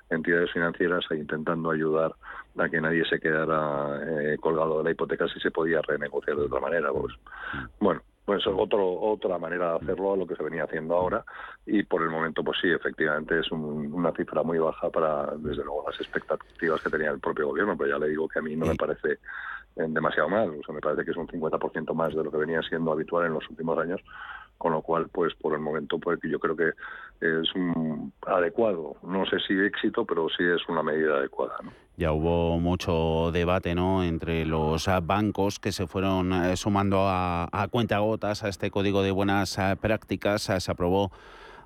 [0.09, 2.15] entidades financieras intentando ayudar
[2.57, 6.45] a que nadie se quedara eh, colgado de la hipoteca si se podía renegociar de
[6.45, 7.13] otra manera, pues
[7.53, 7.83] mm.
[7.83, 11.25] bueno, pues otro, otra manera de hacerlo a lo que se venía haciendo ahora.
[11.65, 15.85] Y por el momento pues sí, efectivamente es una cifra muy baja para desde luego
[15.89, 18.67] las expectativas que tenía el propio gobierno, pero ya le digo que a mí no
[18.67, 19.17] me parece
[19.75, 22.37] eh, demasiado mal, o sea, me parece que es un 50% más de lo que
[22.37, 24.01] venía siendo habitual en los últimos años
[24.57, 26.71] con lo cual pues por el momento pues yo creo que
[27.21, 28.97] es un adecuado.
[29.03, 31.55] No sé si éxito pero sí es una medida adecuada
[31.99, 37.67] ya hubo mucho debate no entre los bancos que se fueron eh, sumando a, a
[37.67, 40.43] cuentagotas a este código de buenas eh, prácticas.
[40.43, 41.11] Se aprobó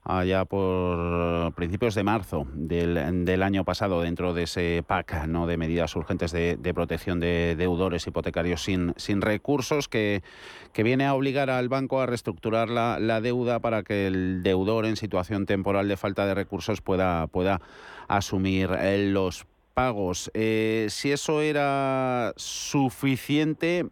[0.04, 5.47] allá por principios de marzo del, del, año pasado dentro de ese PAC ¿no?
[5.47, 10.22] de medidas urgentes de, protección de deudores hipotecarios sin, recursos que,
[10.76, 14.97] viene a obligar al banco a reestructurar la, la, deuda para que el deudor en
[14.97, 17.62] situación temporal de falta de recursos pueda, pueda
[18.08, 20.32] asumir eh, los pagos.
[20.34, 23.86] Eh, si eso era suficiente,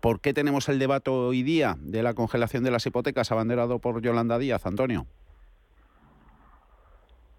[0.00, 4.02] ¿por qué tenemos el debate hoy día de la congelación de las hipotecas abanderado por
[4.02, 5.06] Yolanda Díaz, Antonio?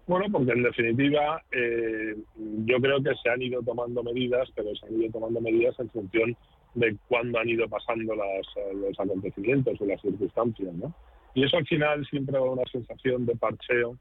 [0.06, 2.16] Bueno, porque en definitiva eh,
[2.64, 5.90] yo creo que se han ido tomando medidas, pero se han ido tomando medidas en
[5.90, 6.36] función
[6.74, 10.92] de cuándo han ido pasando las, los acontecimientos o las circunstancias, ¿no?
[11.34, 13.96] Y eso al final siempre da una sensación de parcheo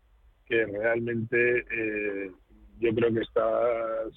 [0.47, 2.31] que realmente eh,
[2.79, 3.43] yo creo que está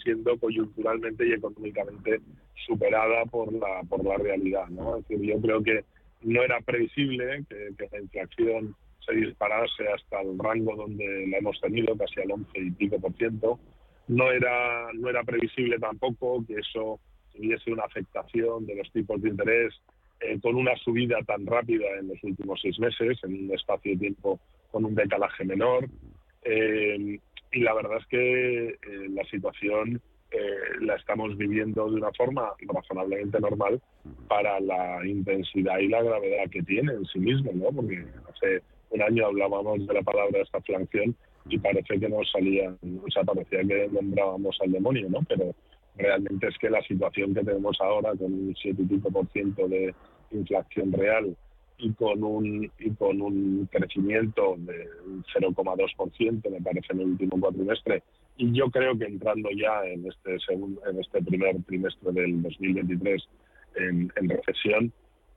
[0.02, 2.20] siendo coyunturalmente y económicamente
[2.66, 4.96] superada por la por la realidad, ¿no?
[4.96, 5.84] Es decir, yo creo que
[6.22, 8.74] no era previsible que, que la inflación
[9.04, 13.12] se disparase hasta el rango donde la hemos tenido, casi al 11 y pico por
[13.14, 13.58] ciento.
[14.08, 17.00] No era, no era previsible tampoco que eso
[17.34, 19.74] tuviese una afectación de los tipos de interés
[20.20, 23.98] eh, con una subida tan rápida en los últimos seis meses, en un espacio de
[23.98, 24.40] tiempo
[24.70, 25.88] con un decalaje menor.
[26.42, 27.18] Eh,
[27.52, 28.78] y la verdad es que eh,
[29.10, 30.00] la situación
[30.80, 33.80] la estamos viviendo de una forma razonablemente normal
[34.26, 37.70] para la intensidad y la gravedad que tiene en sí mismo, ¿no?
[37.70, 38.60] Porque hace
[38.94, 41.16] un año hablábamos de la palabra estaflación
[41.48, 45.20] y parece que nos salía, o sea, parecía que nombrábamos al demonio, ¿no?
[45.28, 45.54] Pero
[45.96, 49.68] realmente es que la situación que tenemos ahora con un 7 y pico por ciento
[49.68, 49.94] de
[50.30, 51.36] inflación real
[51.78, 54.86] y con un y con un crecimiento de
[55.34, 58.02] 0,2% me parece en el último cuatrimestre
[58.36, 63.28] y yo creo que entrando ya en este segundo en este primer trimestre del 2023
[63.76, 64.92] en, en recesión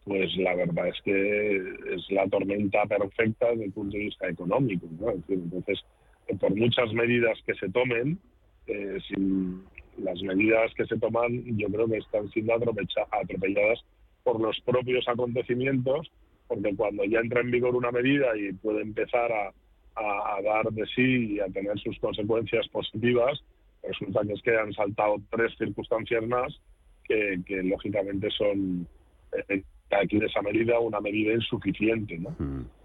[0.07, 1.57] pues la verdad es que
[1.93, 4.87] es la tormenta perfecta desde el punto de vista económico.
[4.99, 5.11] ¿no?
[5.27, 5.83] Entonces,
[6.39, 8.17] por muchas medidas que se tomen,
[8.67, 8.99] eh,
[9.97, 13.83] las medidas que se toman yo creo que están siendo atropelladas
[14.23, 16.09] por los propios acontecimientos,
[16.47, 19.53] porque cuando ya entra en vigor una medida y puede empezar a,
[20.43, 23.43] dar de sí y a tener sus consecuencias positivas,
[23.81, 26.55] resulta que es que han saltado tres circunstancias más
[27.03, 28.87] que, que lógicamente son
[29.49, 32.17] eh, aquí de esa medida una medida insuficiente.
[32.17, 32.35] ¿no?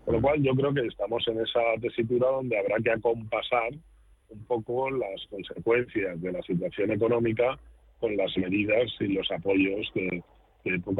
[0.04, 3.72] Con lo cual yo creo que estamos en esa tesitura donde habrá que acompasar
[4.28, 7.58] un poco las consecuencias de la situación económica
[8.00, 10.22] con las medidas y los apoyos que,
[10.64, 10.96] que pues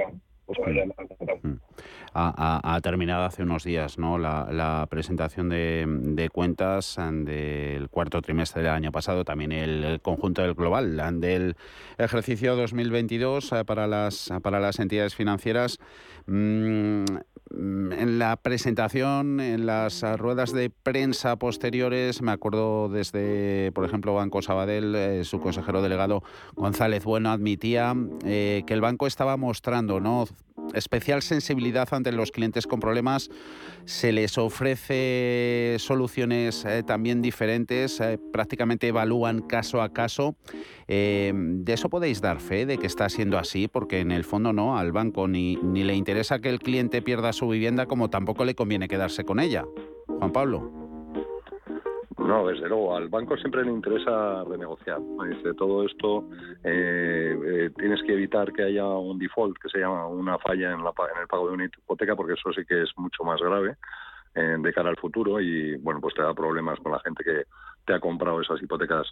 [2.15, 4.19] ha, terminado hace unos días ¿no?
[4.19, 10.97] la, presentación de, cuentas del cuarto trimestre del año pasado, también el, conjunto del global
[11.21, 11.57] del
[11.99, 15.79] ejercicio 2022 eh, para las, para las entidades financieras.
[16.27, 17.05] Mm,
[17.55, 24.43] en la presentación, en las ruedas de prensa posteriores, me acuerdo desde, por ejemplo, Banco
[24.43, 26.23] Sabadell, eh, su consejero delegado
[26.55, 27.95] González Bueno admitía
[28.25, 30.27] eh, que el banco estaba mostrando ¿no?
[30.75, 33.31] Especial sensibilidad ante los clientes con problemas.
[33.85, 40.37] Se les ofrece soluciones eh, también diferentes, eh, prácticamente evalúan caso a caso.
[40.89, 43.69] Eh, ¿De eso podéis dar fe, de que está siendo así?
[43.69, 47.33] Porque en el fondo no, al banco ni, ni le interesa que el cliente pierda
[47.33, 49.65] su vivienda como tampoco le conviene quedarse con ella.
[50.07, 50.82] Juan Pablo.
[52.27, 55.01] No, desde luego, al banco siempre le interesa renegociar.
[55.29, 56.25] Dice, todo esto
[56.65, 60.85] eh, eh, tienes que evitar que haya un default, que se llama una falla en,
[60.85, 63.77] la, en el pago de una hipoteca, porque eso sí que es mucho más grave.
[64.35, 67.45] de cara al futuro y bueno pues te da problemas con la gente que
[67.85, 69.07] te ha comprado esas hipotecas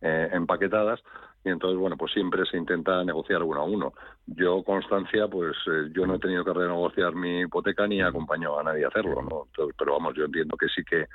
[0.00, 0.98] empaquetadas
[1.44, 3.92] y entonces bueno pues siempre se intenta negociar uno a uno
[4.26, 5.54] yo constancia pues
[5.92, 9.20] yo no he tenido que renegociar mi hipoteca ni he acompañado a nadie a hacerlo
[9.20, 9.46] no
[9.76, 11.06] pero vamos yo entiendo que sí que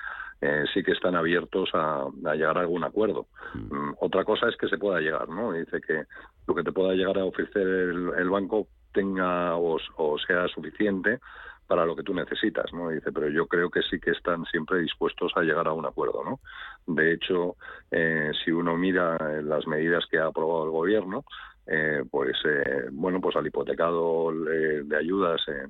[0.73, 4.77] sí que están abiertos a, llegar a algún acuerdo mm, otra cosa es que se
[4.77, 6.03] pueda llegar no dice que
[6.47, 9.77] lo que te pueda llegar a ofrecer el, banco tenga o,
[10.25, 11.19] sea suficiente
[11.67, 12.89] para lo que tú necesitas, ¿no?
[12.89, 16.23] Dice, pero yo creo que sí que están siempre dispuestos a llegar a un acuerdo,
[16.23, 16.39] ¿no?
[16.87, 17.57] De hecho,
[17.91, 21.25] eh, si uno mira las medidas que ha aprobado el gobierno,
[21.69, 25.69] eh, pues eh, bueno pues al hipotecado de ayudas en,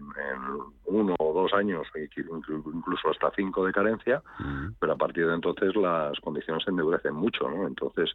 [0.85, 4.21] uno o dos años incluso hasta cinco de carencia
[4.79, 8.11] pero a partir de entonces las condiciones se endurecen mucho no entonces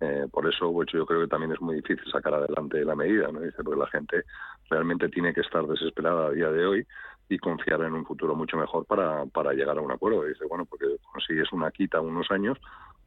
[0.00, 3.32] eh, por eso pues, yo creo que también es muy difícil sacar adelante la medida
[3.32, 4.24] no dice porque la gente
[4.68, 6.86] realmente tiene que estar desesperada a día de hoy
[7.28, 10.24] y confiar en un futuro mucho mejor para, para llegar a un acuerdo.
[10.24, 12.58] Dice, bueno, porque consigues una quita unos años,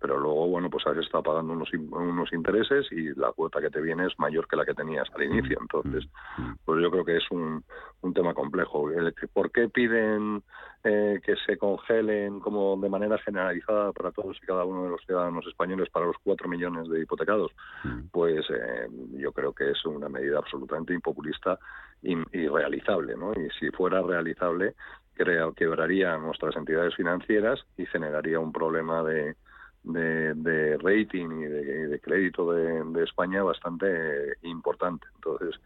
[0.05, 3.81] pero luego, bueno, pues has estado pagando unos, unos intereses y la cuota que te
[3.81, 5.57] viene es mayor que la que tenías al inicio.
[5.59, 6.07] Entonces,
[6.63, 7.63] pues yo creo que es un,
[8.01, 8.87] un tema complejo.
[9.33, 10.43] ¿Por qué piden
[10.83, 15.01] eh, que se congelen como de manera generalizada para todos y cada uno de los
[15.07, 17.51] ciudadanos españoles para los cuatro millones de hipotecados?
[18.11, 21.57] Pues eh, yo creo que es una medida absolutamente impopulista
[22.03, 23.33] y irrealizable, ¿no?
[23.33, 24.75] Y si fuera realizable,
[25.15, 29.35] creo quebraría nuestras entidades financieras y generaría un problema de,
[29.85, 35.07] de, rating y de, crédito de, España bastante importante.
[35.15, 35.59] Entonces,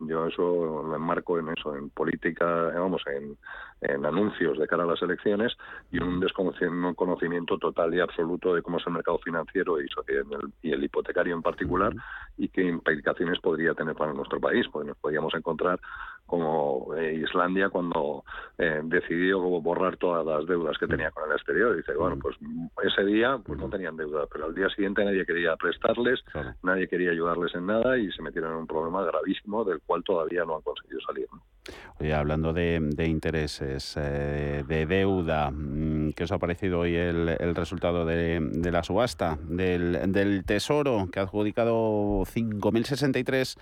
[0.00, 3.36] yo eso lo enmarco en eso, en política, vamos, en,
[4.04, 5.56] anuncios de cara a las elecciones
[5.92, 9.86] y un desconocimiento total y absoluto de cómo es el mercado financiero y,
[10.62, 11.94] y el hipotecario en particular
[12.38, 15.78] y qué implicaciones podría tener para nuestro país, porque nos podríamos encontrar
[16.26, 18.24] como eh, Islandia cuando
[18.58, 21.76] eh, decidió borrar todas las deudas que tenía con el exterior.
[21.76, 22.36] Dice, bueno, pues
[22.84, 26.20] ese día pues no tenían deuda, pero al día siguiente nadie quería prestarles,
[26.62, 30.44] nadie quería ayudarles en nada y se metieron en un problema gravísimo del cual todavía
[30.44, 31.26] no han conseguido salir.
[31.98, 38.04] Oye, hablando de, intereses, eh, de deuda, mm, ¿qué os ha parecido hoy el, resultado
[38.04, 43.56] de, la subasta del, del Tesoro que ha adjudicado 5.063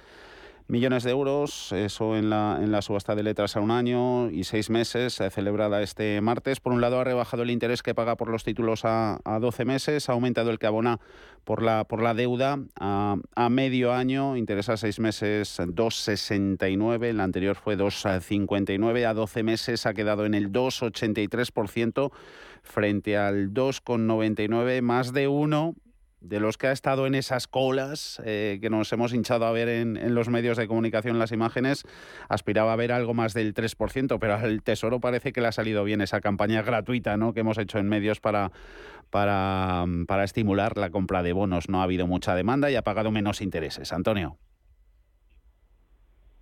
[0.66, 4.44] millones de euros, eso en la, en la subasta de letras a un año y
[4.44, 6.60] seis meses, eh, celebrada este martes.
[6.60, 9.64] Por un lado, ha rebajado el interés que paga por los títulos a, a 12
[9.64, 11.00] meses, ha aumentado el que abona
[11.44, 17.20] por la, por la deuda a, a medio año, interés a seis meses 2,69, el
[17.20, 22.10] anterior fue 2,59, a 12 meses ha quedado en el 2,83%
[22.62, 25.74] frente al 2,99, más de uno
[26.24, 29.68] de los que ha estado en esas colas eh, que nos hemos hinchado a ver
[29.68, 31.84] en, los medios de comunicación, las imágenes,
[32.28, 35.84] aspiraba a ver algo más del 3%, pero al Tesoro parece que le ha salido
[35.84, 37.34] bien esa campaña gratuita ¿no?
[37.34, 38.52] que hemos hecho en medios para,
[39.10, 41.68] para, para estimular la compra de bonos.
[41.68, 43.92] No ha habido mucha demanda y ha pagado menos intereses.
[43.92, 44.38] Antonio.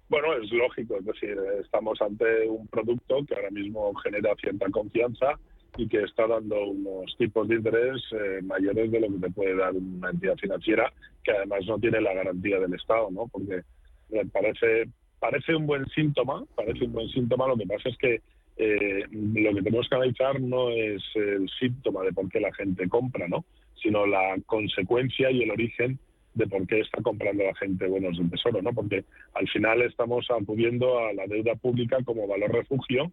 [0.09, 5.39] Bueno, es lógico, es decir, estamos ante un producto que ahora mismo genera cierta confianza
[5.77, 9.57] y que está dando unos tipos de interés eh, mayores de lo que te puede
[9.57, 10.93] dar una entidad financiera
[11.25, 13.29] que además no tiene la garantía del Estado, ¿no?
[13.29, 13.63] Porque
[14.33, 17.47] parece parece un buen síntoma, parece un buen síntoma.
[17.47, 18.21] Lo que pasa es que
[18.57, 22.89] eh, lo que tenemos que analizar no es el síntoma de por qué la gente
[22.89, 23.45] compra, ¿no?
[23.81, 25.99] Sino la consecuencia y el origen
[26.35, 28.73] de por qué está comprando la gente buenos del tesoro, ¿no?
[28.73, 29.05] Porque
[29.35, 33.13] al final estamos acudiendo a la deuda pública como valor refugio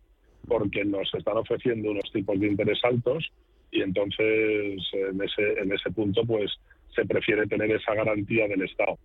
[0.49, 3.31] porque nos están ofreciendo unos tipos de interés altos
[3.71, 6.51] y entonces en ese, en ese punto pues
[6.93, 8.97] se prefiere tener esa garantía del Estado.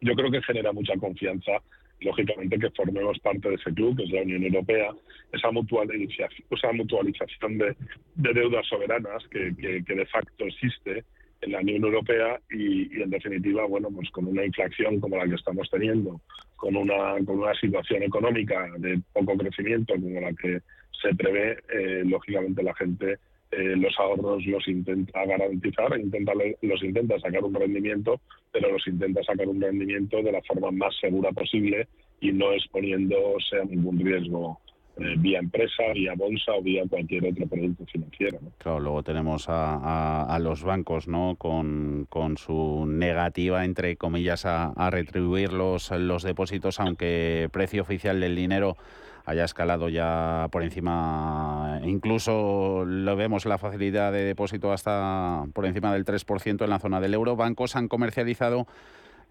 [0.00, 1.52] Yo creo que genera mucha confianza,
[2.00, 4.90] lógicamente, que formemos parte de ese club, que es la Unión Europea,
[5.32, 7.76] esa mutualización, esa mutualización de,
[8.16, 9.54] deudas soberanas que,
[9.86, 11.04] que, de facto existe
[11.42, 15.34] en la Unión Europea y, en definitiva, bueno, pues con una inflación como la que
[15.34, 16.20] estamos teniendo,
[16.56, 20.60] con una, con una situación económica de poco crecimiento como la que
[21.02, 23.18] se prevé, eh, lógicamente la gente
[23.52, 26.32] eh, los ahorros los intenta garantizar, intenta,
[26.62, 28.18] los intenta sacar un rendimiento,
[28.50, 31.86] pero los intenta sacar un rendimiento de la forma más segura posible
[32.20, 34.58] y no exponiéndose a ningún riesgo
[34.98, 38.38] eh, vía empresa, vía bolsa o vía cualquier otro producto financiero.
[38.58, 41.36] Claro, luego tenemos a, los bancos ¿no?
[41.36, 48.76] Con, su negativa, entre comillas, a, retribuir los, los depósitos, aunque precio oficial del dinero
[49.24, 55.92] haya escalado ya por encima, incluso lo vemos la facilidad de depósito hasta por encima
[55.92, 57.36] del 3% en la zona del euro.
[57.36, 58.66] Bancos han comercializado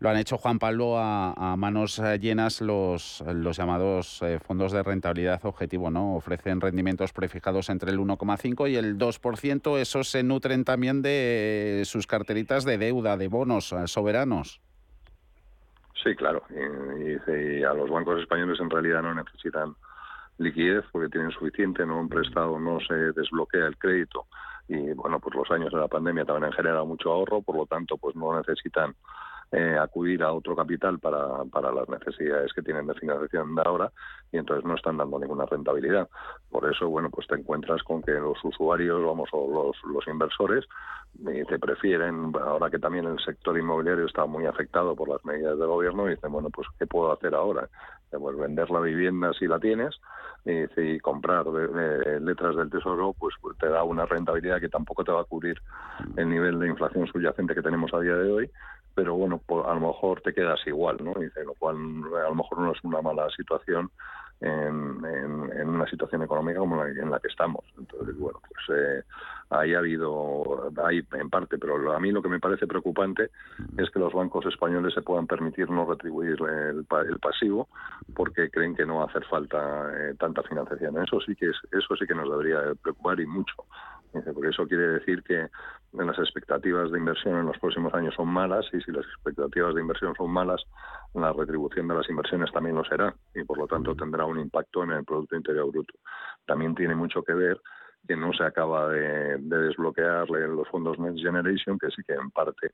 [0.02, 4.82] lo han hecho Juan Pablo a, manos eh, llenas los, los llamados eh, fondos de
[4.82, 6.16] rentabilidad objetivo, ¿no?
[6.16, 9.78] Ofrecen rendimientos prefijados entre el 1,5 y el 2%.
[9.78, 14.60] Esos se nutren también de sus carteritas de deuda, de bonos eh, soberanos.
[16.04, 16.42] Sí, claro.
[16.50, 19.76] Y, a los bancos españoles en realidad no necesitan
[20.40, 24.26] liquidez porque tienen suficiente, no han prestado, no se desbloquea el crédito
[24.68, 27.66] y bueno, pues los años de la pandemia también han generado mucho ahorro, por lo
[27.68, 28.96] tanto, pues no necesitan
[29.54, 33.92] eh, acudir a otro capital para, para las necesidades que tienen de financiación de ahora
[34.32, 36.08] y entonces no están dando ninguna rentabilidad.
[36.50, 40.66] Por eso, bueno, pues te encuentras con que los usuarios, vamos, o los, inversores,
[41.28, 45.58] eh, te prefieren, ahora que también el sector inmobiliario está muy afectado por las medidas
[45.58, 47.68] del gobierno, y dicen, bueno, pues ¿qué puedo hacer ahora?
[48.10, 50.00] Pues vender la vivienda si la tienes
[50.46, 55.22] y, comprar letras del tesoro, pues, pues, te da una rentabilidad que tampoco te va
[55.22, 55.62] a cubrir
[56.16, 58.52] el nivel de inflación subyacente que tenemos a día de hoy,
[59.02, 61.20] pero bueno, pues a lo mejor te quedas igual, ¿no?
[61.20, 61.76] Dice, lo cual
[62.24, 63.90] a lo mejor no es una mala situación
[64.42, 67.66] en, en, una situación económica como la en la que estamos.
[67.80, 69.04] Entonces, bueno, pues eh,
[69.50, 73.32] ahí ha habido, hay en parte, pero a mí lo que me parece preocupante
[73.76, 77.70] es que los bancos españoles se puedan permitir no retribuir el, el pasivo
[78.14, 81.02] porque creen que no va a hacer falta eh, tanta financiación.
[81.02, 83.56] Eso sí que es, eso sí que nos debería preocupar y mucho.
[84.12, 85.48] Porque eso quiere decir que
[85.94, 89.82] las expectativas de inversión en los próximos años son malas y si las expectativas de
[89.82, 90.62] inversión son malas,
[91.14, 94.84] la retribución de las inversiones también lo será y por lo tanto tendrá un impacto
[94.84, 95.94] en el Producto Interior Bruto.
[96.46, 97.62] También tiene mucho que ver
[98.08, 102.72] que no se acaba de, desbloquear los fondos Next Generation, que sí que en parte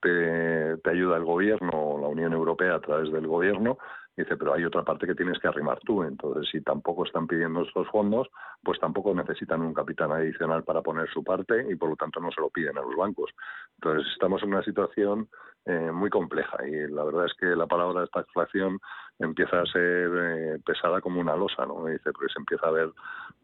[0.00, 3.78] te, te, ayuda el gobierno, la Unión Europea a través del gobierno,
[4.20, 6.02] Dice, pero hay otra parte que tienes que arrimar tú.
[6.02, 8.28] Entonces, si tampoco están pidiendo estos fondos,
[8.62, 12.30] pues tampoco necesitan un capital adicional para poner su parte y por lo tanto no
[12.30, 13.30] se lo piden a los bancos.
[13.76, 15.28] Entonces, estamos en una situación
[15.64, 18.78] eh, muy compleja y la verdad es que la palabra de esta inflación
[19.20, 21.86] empieza a ser eh, pesada como una losa, ¿no?
[21.86, 22.90] Dice, porque se empieza a ver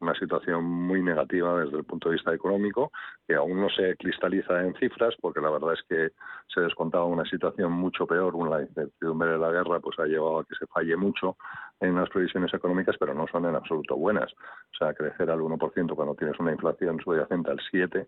[0.00, 2.92] una situación muy negativa desde el punto de vista económico,
[3.26, 6.10] que aún no se cristaliza en cifras, porque la verdad es que
[6.52, 10.44] se descontaba una situación mucho peor, una incertidumbre de la guerra pues ha llevado a
[10.44, 11.36] que se falle mucho
[11.80, 14.32] en las previsiones económicas, pero no son en absoluto buenas.
[14.32, 18.06] O sea, crecer al 1% cuando tienes una inflación subyacente al 7%,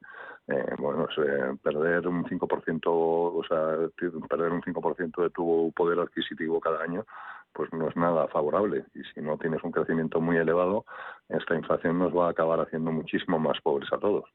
[0.49, 1.07] eh, bueno,
[1.63, 3.77] perder un 5%, o sea,
[4.29, 7.05] perder un 5% de tu poder adquisitivo cada año,
[7.59, 8.85] pues no es nada favorable.
[8.95, 10.85] Y si no tienes un crecimiento muy elevado,
[11.29, 14.27] esta inflación nos va a acabar haciendo muchísimo más pobres a todos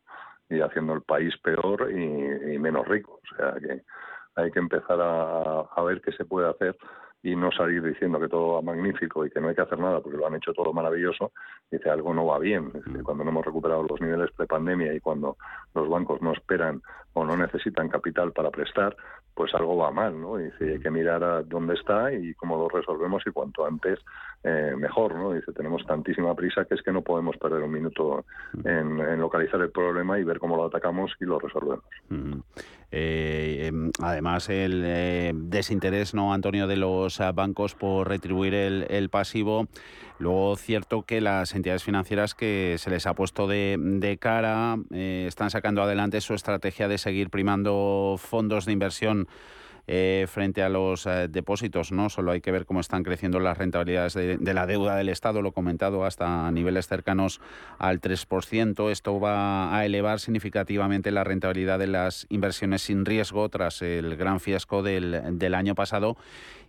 [0.50, 3.22] y haciendo el país peor y, menos rico.
[3.24, 3.82] O sea que
[4.36, 6.76] hay que empezar a, a ver qué se puede hacer
[7.24, 10.02] y no salir diciendo que todo va magnífico y que no hay que hacer nada
[10.02, 11.32] porque lo han hecho todo maravilloso,
[11.72, 12.72] dice algo no va bien.
[13.04, 15.38] cuando no hemos recuperado los niveles prepandemia y cuando
[15.74, 16.82] los bancos no esperan
[17.14, 18.98] o no necesitan capital para prestar,
[19.34, 20.38] pues algo va mal, ¿no?
[20.38, 24.00] Dice, hay que mirar a dónde está y cómo lo resolvemos y cuanto antes
[24.44, 25.34] eh, mejor, ¿no?
[25.34, 28.26] Dice, tenemos tantísima prisa que es que no podemos perder un minuto
[28.64, 31.86] en, localizar el problema y ver cómo lo atacamos y lo resolvemos.
[32.96, 39.68] Eh, em, además, el eh, desinterés, ¿no, Antonio, de los bancos por retribuir el, pasivo.
[40.20, 45.50] Luego, cierto que las entidades financieras que se les ha puesto de, de cara están
[45.50, 49.28] sacando adelante su estrategia de seguir primando fondos de inversión
[49.88, 52.10] eh, frente a los eh, depósitos, ¿no?
[52.10, 55.52] Solo hay que ver cómo están creciendo las rentabilidades de, la deuda del Estado, lo
[55.52, 57.42] comentado, hasta niveles cercanos
[57.80, 58.92] al 3%.
[58.92, 64.40] Esto va a elevar significativamente la rentabilidad de las inversiones sin riesgo tras el gran
[64.40, 66.18] fiasco del año pasado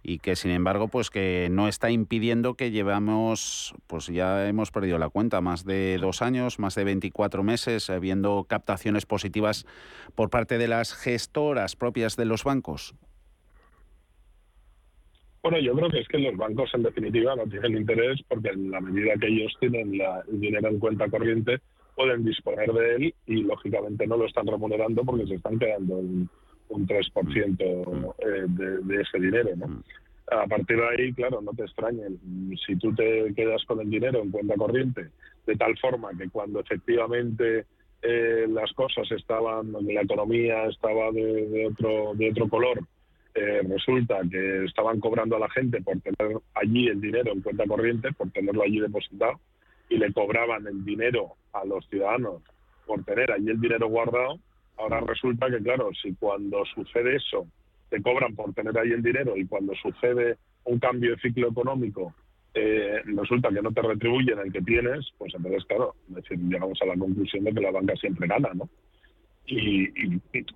[0.04, 4.98] y que sin embargo pues que no está impidiendo que llevamos pues ya hemos perdido
[4.98, 9.66] la cuenta más de dos años más de 24 meses viendo captaciones positivas
[10.14, 12.94] por parte de las gestoras propias de los bancos.
[15.42, 18.70] Bueno, yo creo que es que los bancos en definitiva no tienen interés porque en
[18.70, 19.94] la medida que ellos tienen
[20.28, 21.60] el dinero en cuenta corriente
[21.94, 26.28] pueden disponer de él y lógicamente no lo están remunerando porque se están quedando en,
[26.68, 29.82] un 3% eh, de, de, ese dinero, ¿no?
[30.30, 32.18] A partir de ahí, claro, no te extrañen.
[32.66, 35.10] Si tú te quedas con el dinero en cuenta corriente,
[35.46, 37.66] de tal forma que cuando efectivamente
[38.02, 42.80] eh, las cosas estaban, la economía estaba de, otro, de otro color,
[43.34, 47.64] eh, resulta que estaban cobrando a la gente por tener allí el dinero en cuenta
[47.66, 49.40] corriente, por tenerlo allí depositado,
[49.88, 52.42] y le cobraban el dinero a los ciudadanos
[52.86, 54.38] por tener allí el dinero guardado,
[54.76, 57.46] Ahora resulta que, claro, si cuando sucede eso
[57.90, 62.14] te cobran por tener ahí el dinero y cuando sucede un cambio de ciclo económico
[62.54, 66.86] eh, resulta que no te retribuyen el que tienes, pues entonces, claro, decir, llegamos a
[66.86, 68.68] la conclusión de que la banca siempre gana, ¿no?
[69.46, 69.88] y,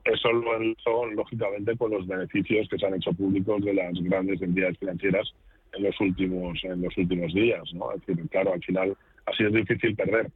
[0.05, 4.41] eso lo enlazó lógicamente con los beneficios que se han hecho públicos de las grandes
[4.41, 5.33] entidades financieras
[5.75, 8.97] en los últimos en los últimos días no es decir claro al final
[9.27, 10.31] ha sido difícil perder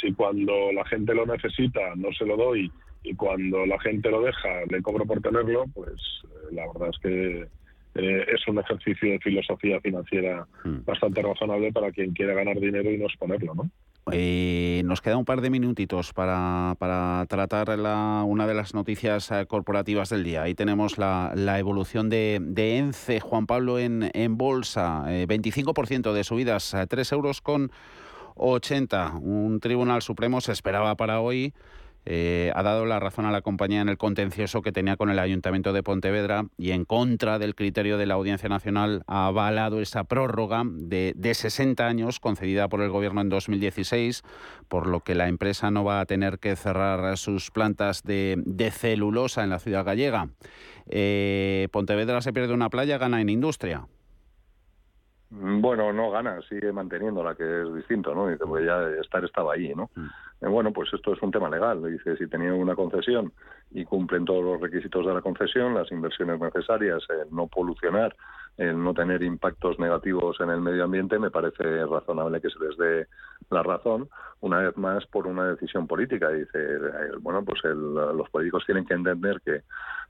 [0.00, 4.22] si cuando la gente lo necesita no se lo doy y cuando la gente lo
[4.22, 7.48] deja le cobro por tenerlo pues eh, la verdad es que
[7.94, 10.84] eh, es un ejercicio de filosofía financiera hmm.
[10.86, 13.70] bastante razonable para quien quiera ganar dinero y no exponerlo, ¿no?
[14.10, 19.30] Eh, nos queda un par de minutitos para, para tratar la, una de las noticias
[19.30, 20.42] eh, corporativas del día.
[20.42, 25.04] Ahí tenemos la, la evolución de, de, ENCE, Juan Pablo, en, en bolsa.
[25.06, 27.70] 25% de subidas, 3 euros con
[28.34, 29.18] 80.
[29.20, 31.52] Un tribunal supremo se esperaba para hoy
[32.04, 35.18] eh, ha dado la razón a la compañía en el contencioso que tenía con el
[35.18, 40.04] Ayuntamiento de Pontevedra y en contra del criterio de la Audiencia Nacional ha avalado esa
[40.04, 44.22] prórroga de, 60 años concedida por el Gobierno en 2016,
[44.68, 49.44] por lo que la empresa no va a tener que cerrar sus plantas de, celulosa
[49.44, 50.28] en la ciudad gallega.
[50.88, 53.86] Eh, Pontevedra se pierde una playa, gana en industria.
[55.34, 58.28] Bueno, no gana, sigue manteniendo la que es distinto, ¿no?
[58.28, 59.88] Dice, pues ya estar estaba ahí, ¿no?
[59.94, 60.06] Mm.
[60.42, 61.82] Eh, bueno, pues esto es un tema legal.
[61.82, 63.32] Dice, si tenía una concesión
[63.70, 68.14] y cumplen todos los requisitos de la concesión, las inversiones necesarias, el no polucionar,
[68.56, 72.76] el no tener impactos negativos en el medio ambiente, me parece razonable que se les
[72.76, 73.06] dé
[73.50, 74.08] la razón,
[74.40, 76.28] una vez más por una decisión política.
[76.28, 79.62] Dice, eh, bueno, pues los políticos tienen que entender que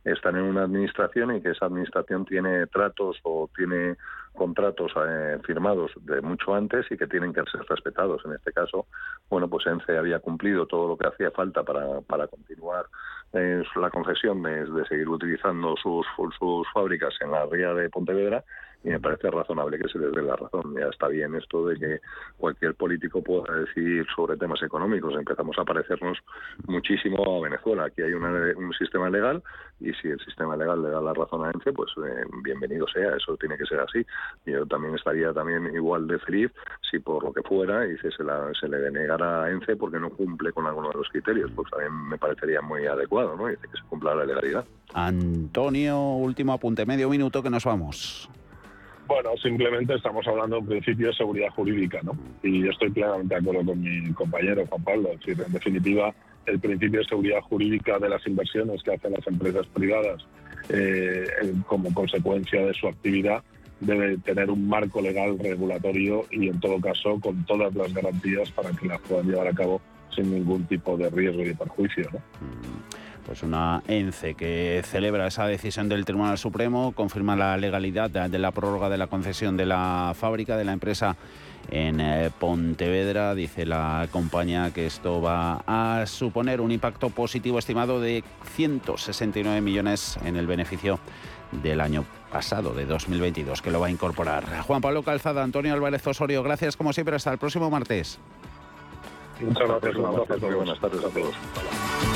[0.04, 3.96] están en una administración y que esa administración tiene tratos o tiene
[4.32, 8.22] contratos eh, firmados de mucho antes y que tienen que ser respetados.
[8.24, 8.86] En este caso,
[9.30, 12.86] bueno, pues ENCE había cumplido todo lo que hacía falta para, para continuar
[13.32, 16.06] eh, la concesión de, de, seguir utilizando sus,
[16.38, 18.44] sus fábricas en la ría de Pontevedra
[18.84, 20.74] y me parece razonable que se les dé la razón.
[20.78, 22.00] Ya está bien esto de que
[22.36, 25.14] cualquier político pueda decidir sobre temas económicos.
[25.14, 26.18] Empezamos a parecernos
[26.66, 27.84] muchísimo a Venezuela.
[27.84, 29.42] Aquí hay un sistema legal
[29.80, 33.16] y si el sistema legal le da la razón a ENCE, pues eh, bienvenido sea.
[33.16, 34.04] Eso tiene que ser así.
[34.46, 36.50] Yo también estaría también igual de feliz
[36.90, 40.52] si por lo que fuera y se, se le denegara a ENCE porque no cumple
[40.52, 41.50] con alguno de los criterios.
[41.54, 43.46] Pues también me parecería muy adecuado, ¿no?
[43.46, 44.64] Dice que se cumpla la legalidad.
[44.94, 48.28] Antonio, último apunte, medio minuto que nos vamos.
[49.06, 52.16] Bueno, simplemente estamos hablando en principio de seguridad jurídica, ¿no?
[52.42, 55.10] Y estoy plenamente de acuerdo con mi compañero Juan Pablo.
[55.12, 56.14] Es decir, en definitiva,
[56.46, 60.24] el principio de seguridad jurídica de las inversiones que hacen las empresas privadas
[60.68, 61.24] eh,
[61.66, 63.42] como consecuencia de su actividad
[63.80, 68.70] debe tener un marco legal regulatorio y, en todo caso, con todas las garantías para
[68.70, 69.80] que las puedan llevar a cabo
[70.14, 72.08] sin ningún tipo de riesgo y perjuicio.
[72.12, 72.20] ¿no?
[73.26, 78.50] Pues una ENCE que celebra esa decisión del Tribunal Supremo, confirma la legalidad de la
[78.50, 81.16] prórroga de la concesión de la fábrica de la empresa
[81.70, 83.34] en eh, Pontevedra.
[83.34, 90.18] Dice la compañía que esto va a suponer un impacto positivo estimado de 169 millones
[90.24, 90.98] en el beneficio
[91.52, 94.44] del año pasado, de 2022, que lo va a incorporar.
[94.62, 98.18] Juan Pablo Calzada, Antonio Álvarez Osorio, gracias como siempre, hasta el próximo martes.
[99.40, 102.11] Muchas gracias, buenas tardes a todos.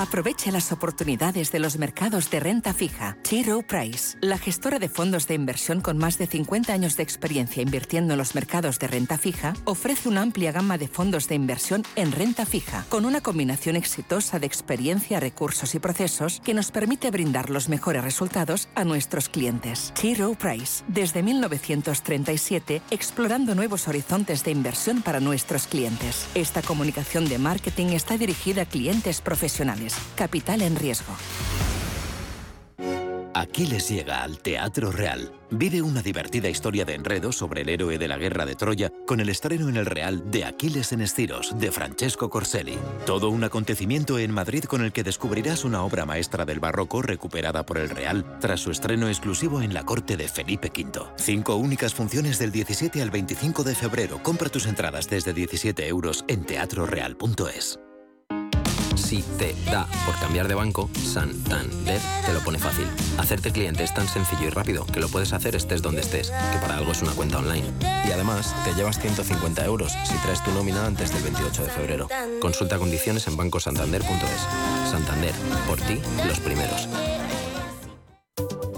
[0.00, 3.16] Aproveche las oportunidades de los mercados de renta fija.
[3.24, 7.64] Chiro Price, la gestora de fondos de inversión con más de 50 años de experiencia
[7.64, 11.82] invirtiendo en los mercados de renta fija, ofrece una amplia gama de fondos de inversión
[11.96, 17.10] en renta fija, con una combinación exitosa de experiencia, recursos y procesos que nos permite
[17.10, 19.92] brindar los mejores resultados a nuestros clientes.
[19.94, 26.28] Chiro Price, desde 1937, explorando nuevos horizontes de inversión para nuestros clientes.
[26.36, 31.14] Esta comunicación de marketing está dirigida a clientes profesionales Capital en riesgo.
[33.38, 35.32] Aquiles llega al Teatro Real.
[35.50, 39.20] Vive una divertida historia de enredo sobre el héroe de la guerra de Troya con
[39.20, 42.76] el estreno en el Real de Aquiles en Estiros de Francesco Corselli.
[43.06, 47.64] Todo un acontecimiento en Madrid con el que descubrirás una obra maestra del barroco recuperada
[47.64, 51.12] por el Real tras su estreno exclusivo en la corte de Felipe V.
[51.16, 54.20] Cinco únicas funciones del 17 al 25 de febrero.
[54.20, 57.78] Compra tus entradas desde 17 euros en teatroreal.es.
[59.08, 62.86] Si te da por cambiar de banco, Santander te lo pone fácil.
[63.16, 66.58] Hacerte cliente es tan sencillo y rápido que lo puedes hacer estés donde estés, que
[66.58, 67.64] para algo es una cuenta online.
[68.06, 72.08] Y además, te llevas 150 euros si traes tu nómina antes del 28 de febrero.
[72.42, 74.90] Consulta condiciones en bancosantander.es.
[74.90, 75.32] Santander,
[75.66, 76.86] por ti, los primeros.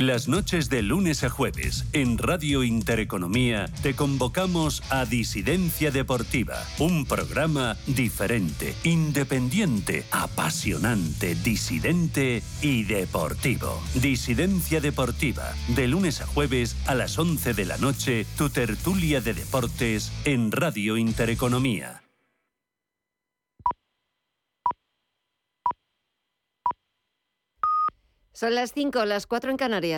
[0.00, 7.04] Las noches de lunes a jueves en Radio Intereconomía te convocamos a Disidencia Deportiva, un
[7.04, 13.78] programa diferente, independiente, apasionante, disidente y deportivo.
[13.92, 19.34] Disidencia Deportiva, de lunes a jueves a las 11 de la noche, tu tertulia de
[19.34, 22.00] deportes en Radio Intereconomía.
[28.40, 29.88] Son las 5, las 4 en Canarias.